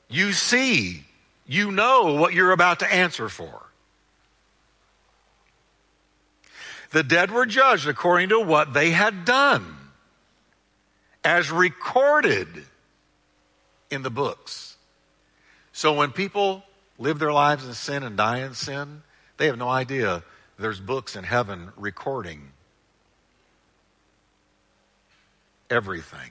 [0.08, 1.04] You see,
[1.46, 3.62] you know what you're about to answer for.
[6.92, 9.76] The dead were judged according to what they had done,
[11.24, 12.48] as recorded
[13.90, 14.76] in the books.
[15.72, 16.62] So when people
[16.98, 19.02] live their lives in sin and die in sin,
[19.36, 20.22] they have no idea
[20.58, 22.52] there's books in heaven recording
[25.70, 26.30] everything.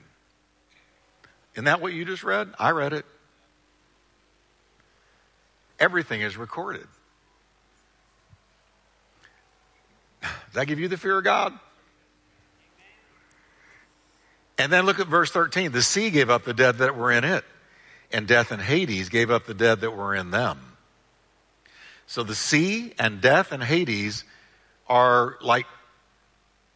[1.54, 2.52] Isn't that what you just read?
[2.58, 3.04] I read it.
[5.78, 6.86] Everything is recorded.
[10.22, 11.52] Does that give you the fear of God?
[14.56, 15.72] And then look at verse 13.
[15.72, 17.44] The sea gave up the dead that were in it,
[18.12, 20.73] and death and Hades gave up the dead that were in them.
[22.06, 24.24] So the sea and death and Hades
[24.88, 25.66] are like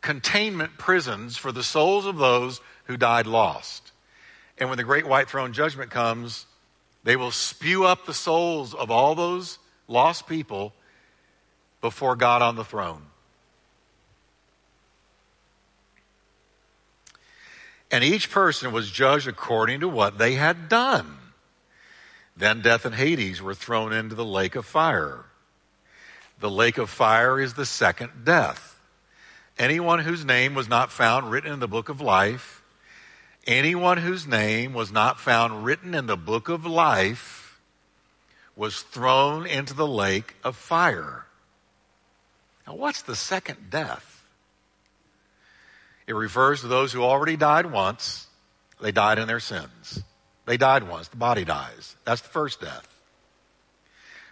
[0.01, 3.93] containment prisons for the souls of those who died lost.
[4.57, 6.47] And when the great white throne judgment comes,
[7.05, 10.73] they will spew up the souls of all those lost people
[11.81, 13.03] before God on the throne.
[17.91, 21.17] And each person was judged according to what they had done.
[22.39, 25.27] Then death and Hades were thrown into the lake of fire.
[26.41, 28.81] The lake of fire is the second death.
[29.59, 32.59] Anyone whose name was not found written in the book of life
[33.49, 37.59] anyone whose name was not found written in the book of life
[38.55, 41.25] was thrown into the lake of fire.
[42.67, 44.27] Now, what's the second death?
[46.07, 48.27] It refers to those who already died once.
[48.81, 50.03] They died in their sins.
[50.49, 51.09] They died once.
[51.09, 51.95] The body dies.
[52.07, 52.89] That's the first death.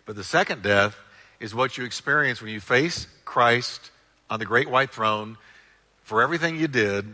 [0.06, 0.96] But the second death
[1.40, 3.90] is what you experience when you face Christ
[4.30, 5.36] on the great white throne
[6.04, 7.04] for everything you did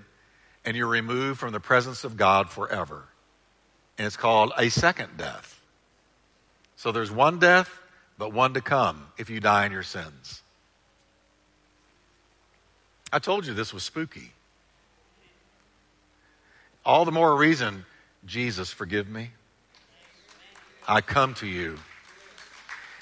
[0.64, 3.02] and you're removed from the presence of God forever.
[3.98, 5.60] And it's called a second death.
[6.76, 7.76] So there's one death,
[8.18, 10.42] but one to come if you die in your sins.
[13.12, 14.30] I told you this was spooky.
[16.84, 17.84] All the more reason,
[18.24, 19.30] Jesus, forgive me.
[20.86, 21.78] I come to you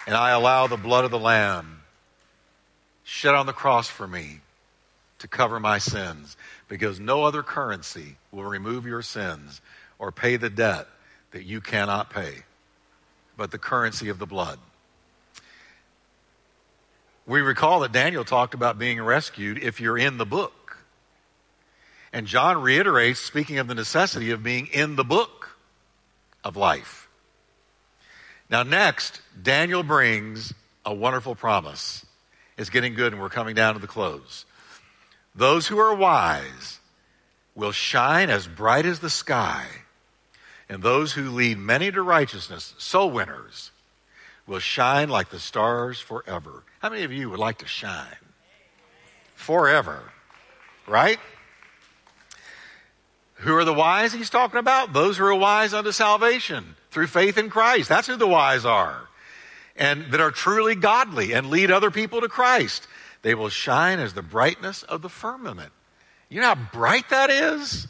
[0.06, 1.82] and I allow the blood of the Lamb
[3.04, 4.40] shed on the cross for me
[5.18, 6.36] to cover my sins
[6.68, 9.60] because no other currency will remove your sins
[9.98, 10.86] or pay the debt
[11.32, 12.44] that you cannot pay
[13.40, 14.58] but the currency of the blood.
[17.26, 20.52] We recall that Daniel talked about being rescued if you're in the book.
[22.12, 25.56] And John reiterates, speaking of the necessity of being in the book
[26.42, 27.08] of life.
[28.48, 30.52] Now, next, Daniel brings
[30.84, 32.04] a wonderful promise.
[32.58, 34.44] It's getting good and we're coming down to the close.
[35.34, 36.80] Those who are wise
[37.54, 39.66] will shine as bright as the sky,
[40.68, 43.70] and those who lead many to righteousness, soul winners,
[44.46, 46.64] will shine like the stars forever.
[46.80, 48.16] How many of you would like to shine?
[49.34, 50.02] Forever.
[50.86, 51.20] Right?
[53.41, 54.93] Who are the wise he's talking about?
[54.93, 57.88] Those who are wise unto salvation through faith in Christ.
[57.88, 59.09] That's who the wise are.
[59.76, 62.86] And that are truly godly and lead other people to Christ.
[63.22, 65.72] They will shine as the brightness of the firmament.
[66.28, 67.88] You know how bright that is?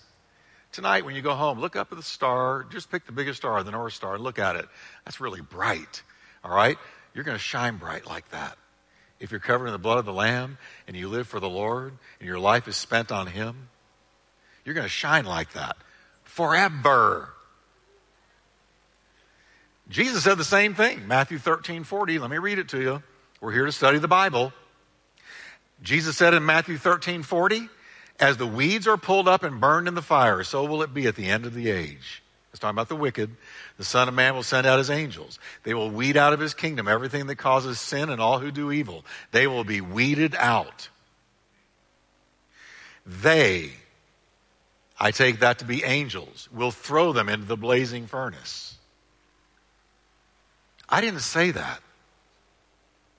[0.70, 2.64] Tonight, when you go home, look up at the star.
[2.70, 4.66] Just pick the biggest star, the North Star, and look at it.
[5.04, 6.02] That's really bright.
[6.44, 6.78] All right?
[7.12, 8.56] You're going to shine bright like that.
[9.18, 11.92] If you're covered in the blood of the Lamb and you live for the Lord
[12.20, 13.68] and your life is spent on Him,
[14.64, 15.76] you're going to shine like that
[16.24, 17.30] forever.
[19.88, 22.18] Jesus said the same thing, Matthew 13, 40.
[22.18, 23.02] Let me read it to you.
[23.40, 24.52] We're here to study the Bible.
[25.82, 27.68] Jesus said in Matthew 13, 40,
[28.20, 31.06] as the weeds are pulled up and burned in the fire, so will it be
[31.06, 32.22] at the end of the age.
[32.50, 33.30] It's talking about the wicked.
[33.78, 35.38] The Son of Man will send out his angels.
[35.62, 38.72] They will weed out of his kingdom everything that causes sin and all who do
[38.72, 39.04] evil.
[39.30, 40.88] They will be weeded out.
[43.06, 43.72] They,
[45.00, 48.76] I take that to be angels, We'll throw them into the blazing furnace.
[50.88, 51.80] I didn't say that.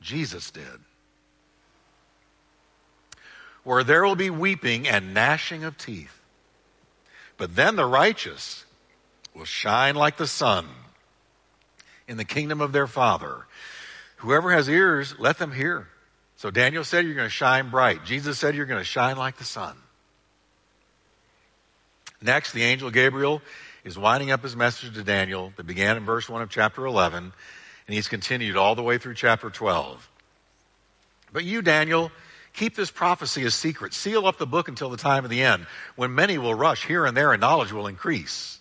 [0.01, 0.79] Jesus did
[3.63, 6.19] where there will be weeping and gnashing of teeth.
[7.37, 8.65] But then the righteous
[9.33, 10.67] will shine like the sun
[12.07, 13.45] in the kingdom of their Father.
[14.17, 15.87] Whoever has ears, let them hear.
[16.35, 18.03] So Daniel said you're going to shine bright.
[18.03, 19.75] Jesus said you're going to shine like the sun.
[22.21, 23.41] Next, the angel Gabriel
[23.83, 27.23] is winding up his message to Daniel that began in verse 1 of chapter 11,
[27.87, 30.07] and he's continued all the way through chapter 12.
[31.33, 32.11] But you, Daniel,
[32.53, 33.93] Keep this prophecy a secret.
[33.93, 37.05] Seal up the book until the time of the end, when many will rush here
[37.05, 38.59] and there and knowledge will increase.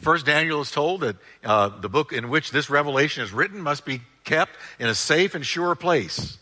[0.00, 3.84] First, Daniel is told that uh, the book in which this revelation is written must
[3.84, 6.38] be kept in a safe and sure place.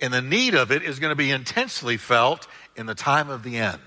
[0.00, 3.42] And the need of it is going to be intensely felt in the time of
[3.42, 3.80] the end.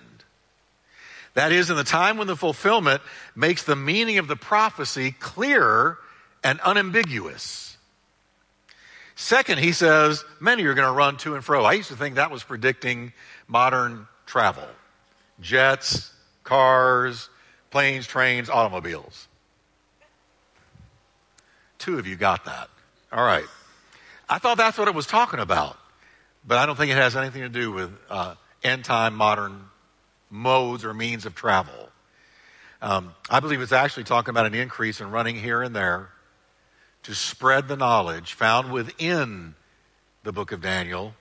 [1.34, 3.02] That is, in the time when the fulfillment
[3.36, 5.98] makes the meaning of the prophecy clear
[6.44, 7.76] and unambiguous.
[9.16, 11.64] Second, he says, many are going to run to and fro.
[11.64, 13.14] I used to think that was predicting
[13.48, 14.68] modern travel
[15.40, 16.12] jets,
[16.44, 17.30] cars,
[17.72, 19.28] planes, trains, automobiles.
[21.80, 22.70] Two of you got that.
[23.12, 23.46] All right.
[24.30, 25.78] I thought that's what it was talking about,
[26.48, 29.66] but I don't think it has anything to do with uh, end time modern
[30.34, 31.90] modes or means of travel.
[32.82, 36.10] Um, I believe it's actually talking about an increase in running here and there
[37.04, 39.56] to spread the knowledge found within
[40.24, 41.14] the book of Daniel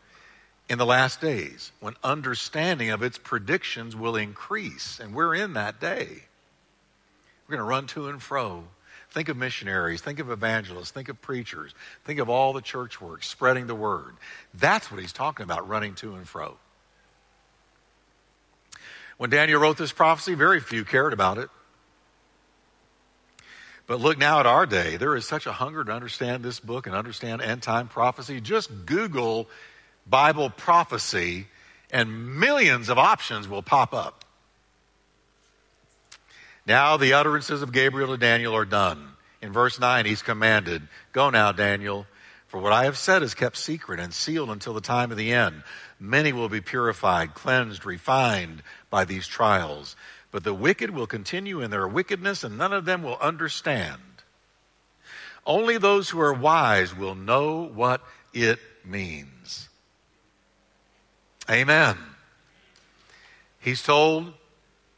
[0.68, 4.98] in the last days when understanding of its predictions will increase.
[4.98, 6.08] And we're in that day.
[7.46, 8.64] We're going to run to and fro.
[9.10, 13.22] Think of missionaries, think of evangelists, think of preachers, think of all the church work,
[13.22, 14.16] spreading the word.
[14.54, 16.56] That's what he's talking about, running to and fro.
[19.16, 21.48] When Daniel wrote this prophecy, very few cared about it.
[23.86, 24.96] But look now at our day.
[24.96, 28.40] There is such a hunger to understand this book and understand end time prophecy.
[28.40, 29.48] Just Google
[30.06, 31.46] Bible prophecy,
[31.90, 34.24] and millions of options will pop up.
[36.66, 39.08] Now the utterances of Gabriel to Daniel are done.
[39.40, 40.82] In verse 9, he's commanded,
[41.12, 42.06] Go now, Daniel,
[42.52, 45.32] for what I have said is kept secret and sealed until the time of the
[45.32, 45.62] end.
[45.98, 49.96] Many will be purified, cleansed, refined by these trials.
[50.30, 54.02] But the wicked will continue in their wickedness, and none of them will understand.
[55.46, 58.02] Only those who are wise will know what
[58.34, 59.70] it means.
[61.50, 61.96] Amen.
[63.60, 64.30] He's told,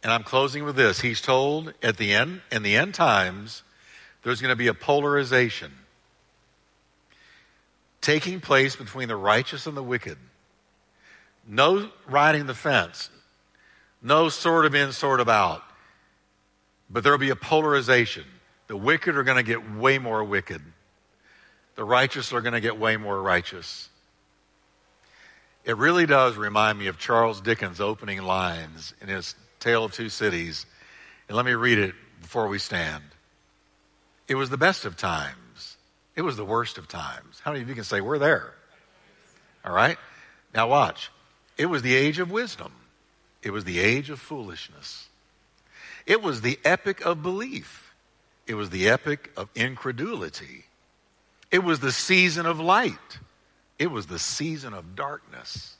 [0.02, 3.62] and I'm closing with this, he's told at the end, in the end times,
[4.24, 5.70] there's going to be a polarization
[8.04, 10.18] taking place between the righteous and the wicked.
[11.48, 13.08] No riding the fence.
[14.02, 15.62] No sort of in, sort of out.
[16.90, 18.24] But there'll be a polarization.
[18.66, 20.60] The wicked are going to get way more wicked.
[21.76, 23.88] The righteous are going to get way more righteous.
[25.64, 30.10] It really does remind me of Charles Dickens' opening lines in his Tale of Two
[30.10, 30.66] Cities.
[31.26, 33.02] And let me read it before we stand.
[34.28, 35.38] It was the best of times.
[36.16, 37.40] It was the worst of times.
[37.42, 38.54] How many of you can say, We're there?
[39.64, 39.98] All right?
[40.54, 41.10] Now watch.
[41.56, 42.72] It was the age of wisdom,
[43.42, 45.08] it was the age of foolishness,
[46.06, 47.94] it was the epic of belief,
[48.46, 50.64] it was the epic of incredulity,
[51.50, 53.18] it was the season of light,
[53.78, 55.76] it was the season of darkness,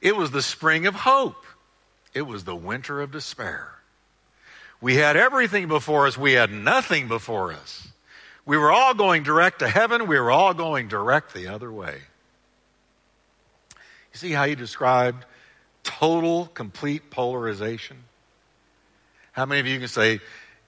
[0.00, 1.44] it was the spring of hope,
[2.14, 3.76] it was the winter of despair.
[4.80, 6.18] We had everything before us.
[6.18, 7.88] We had nothing before us.
[8.46, 10.06] We were all going direct to heaven.
[10.06, 12.00] We were all going direct the other way.
[13.74, 15.26] You see how he described
[15.82, 17.98] total, complete polarization?
[19.32, 20.20] How many of you can say,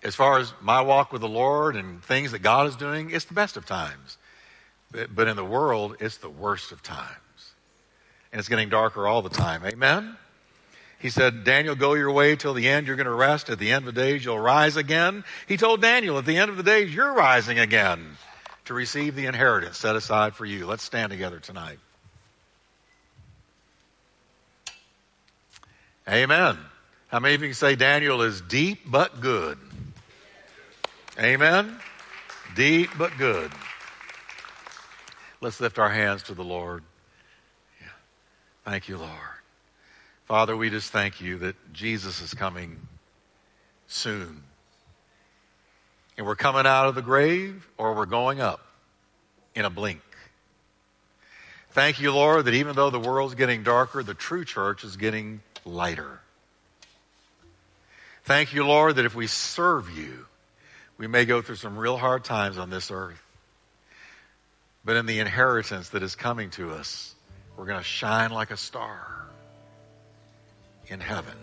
[0.02, 3.24] as far as my walk with the Lord and things that God is doing, it's
[3.24, 4.18] the best of times.
[4.90, 7.08] But, but in the world, it's the worst of times.
[8.32, 9.64] And it's getting darker all the time.
[9.64, 10.16] Amen?
[11.00, 12.86] He said, Daniel, go your way till the end.
[12.86, 13.50] You're going to rest.
[13.50, 15.24] At the end of the days, you'll rise again.
[15.46, 18.16] He told Daniel, at the end of the days, you're rising again
[18.64, 20.66] to receive the inheritance set aside for you.
[20.66, 21.78] Let's stand together tonight.
[26.08, 26.58] Amen.
[27.08, 29.58] How many of you can say Daniel is deep but good?
[31.18, 31.78] Amen.
[32.56, 33.52] Deep but good.
[35.40, 36.82] Let's lift our hands to the Lord.
[38.64, 39.37] Thank you, Lord.
[40.28, 42.76] Father, we just thank you that Jesus is coming
[43.86, 44.42] soon.
[46.18, 48.60] And we're coming out of the grave or we're going up
[49.54, 50.02] in a blink.
[51.70, 55.40] Thank you, Lord, that even though the world's getting darker, the true church is getting
[55.64, 56.20] lighter.
[58.24, 60.26] Thank you, Lord, that if we serve you,
[60.98, 63.22] we may go through some real hard times on this earth.
[64.84, 67.14] But in the inheritance that is coming to us,
[67.56, 69.17] we're going to shine like a star
[70.88, 71.34] in heaven.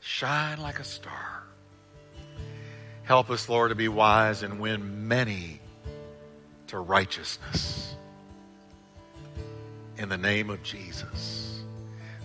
[0.00, 1.44] Shine like a star.
[3.02, 5.60] Help us, Lord, to be wise and win many
[6.68, 7.96] to righteousness.
[9.98, 11.62] In the name of Jesus.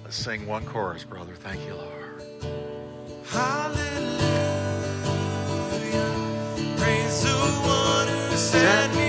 [0.04, 1.34] Let's sing one chorus, brother.
[1.34, 2.24] Thank you, Lord.
[3.26, 3.82] Hallelujah.
[6.78, 9.05] Praise the one who set me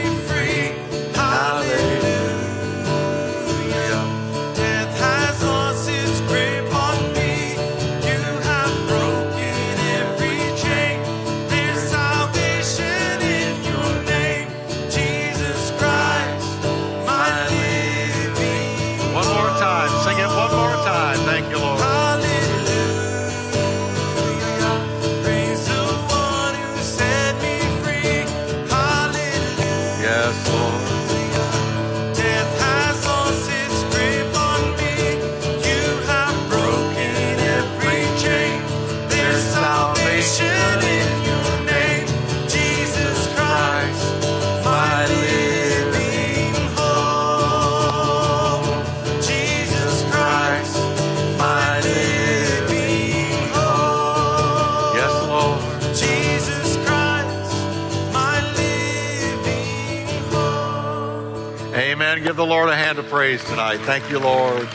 [63.17, 63.79] praise tonight.
[63.79, 64.69] Thank you, Lord.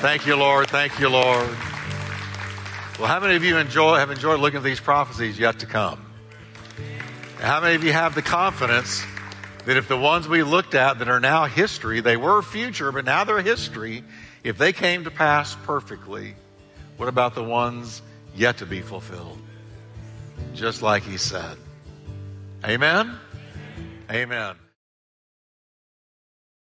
[0.00, 0.68] Thank you, Lord.
[0.68, 1.48] Thank you, Lord.
[2.98, 6.04] Well, how many of you enjoy have enjoyed looking at these prophecies yet to come?
[7.38, 9.06] How many of you have the confidence
[9.66, 13.04] that if the ones we looked at that are now history, they were future, but
[13.04, 14.02] now they're history,
[14.42, 16.34] if they came to pass perfectly,
[16.96, 18.02] what about the ones
[18.34, 19.38] yet to be fulfilled?
[20.52, 21.56] Just like he said.
[22.64, 23.16] Amen?
[24.10, 24.56] Amen.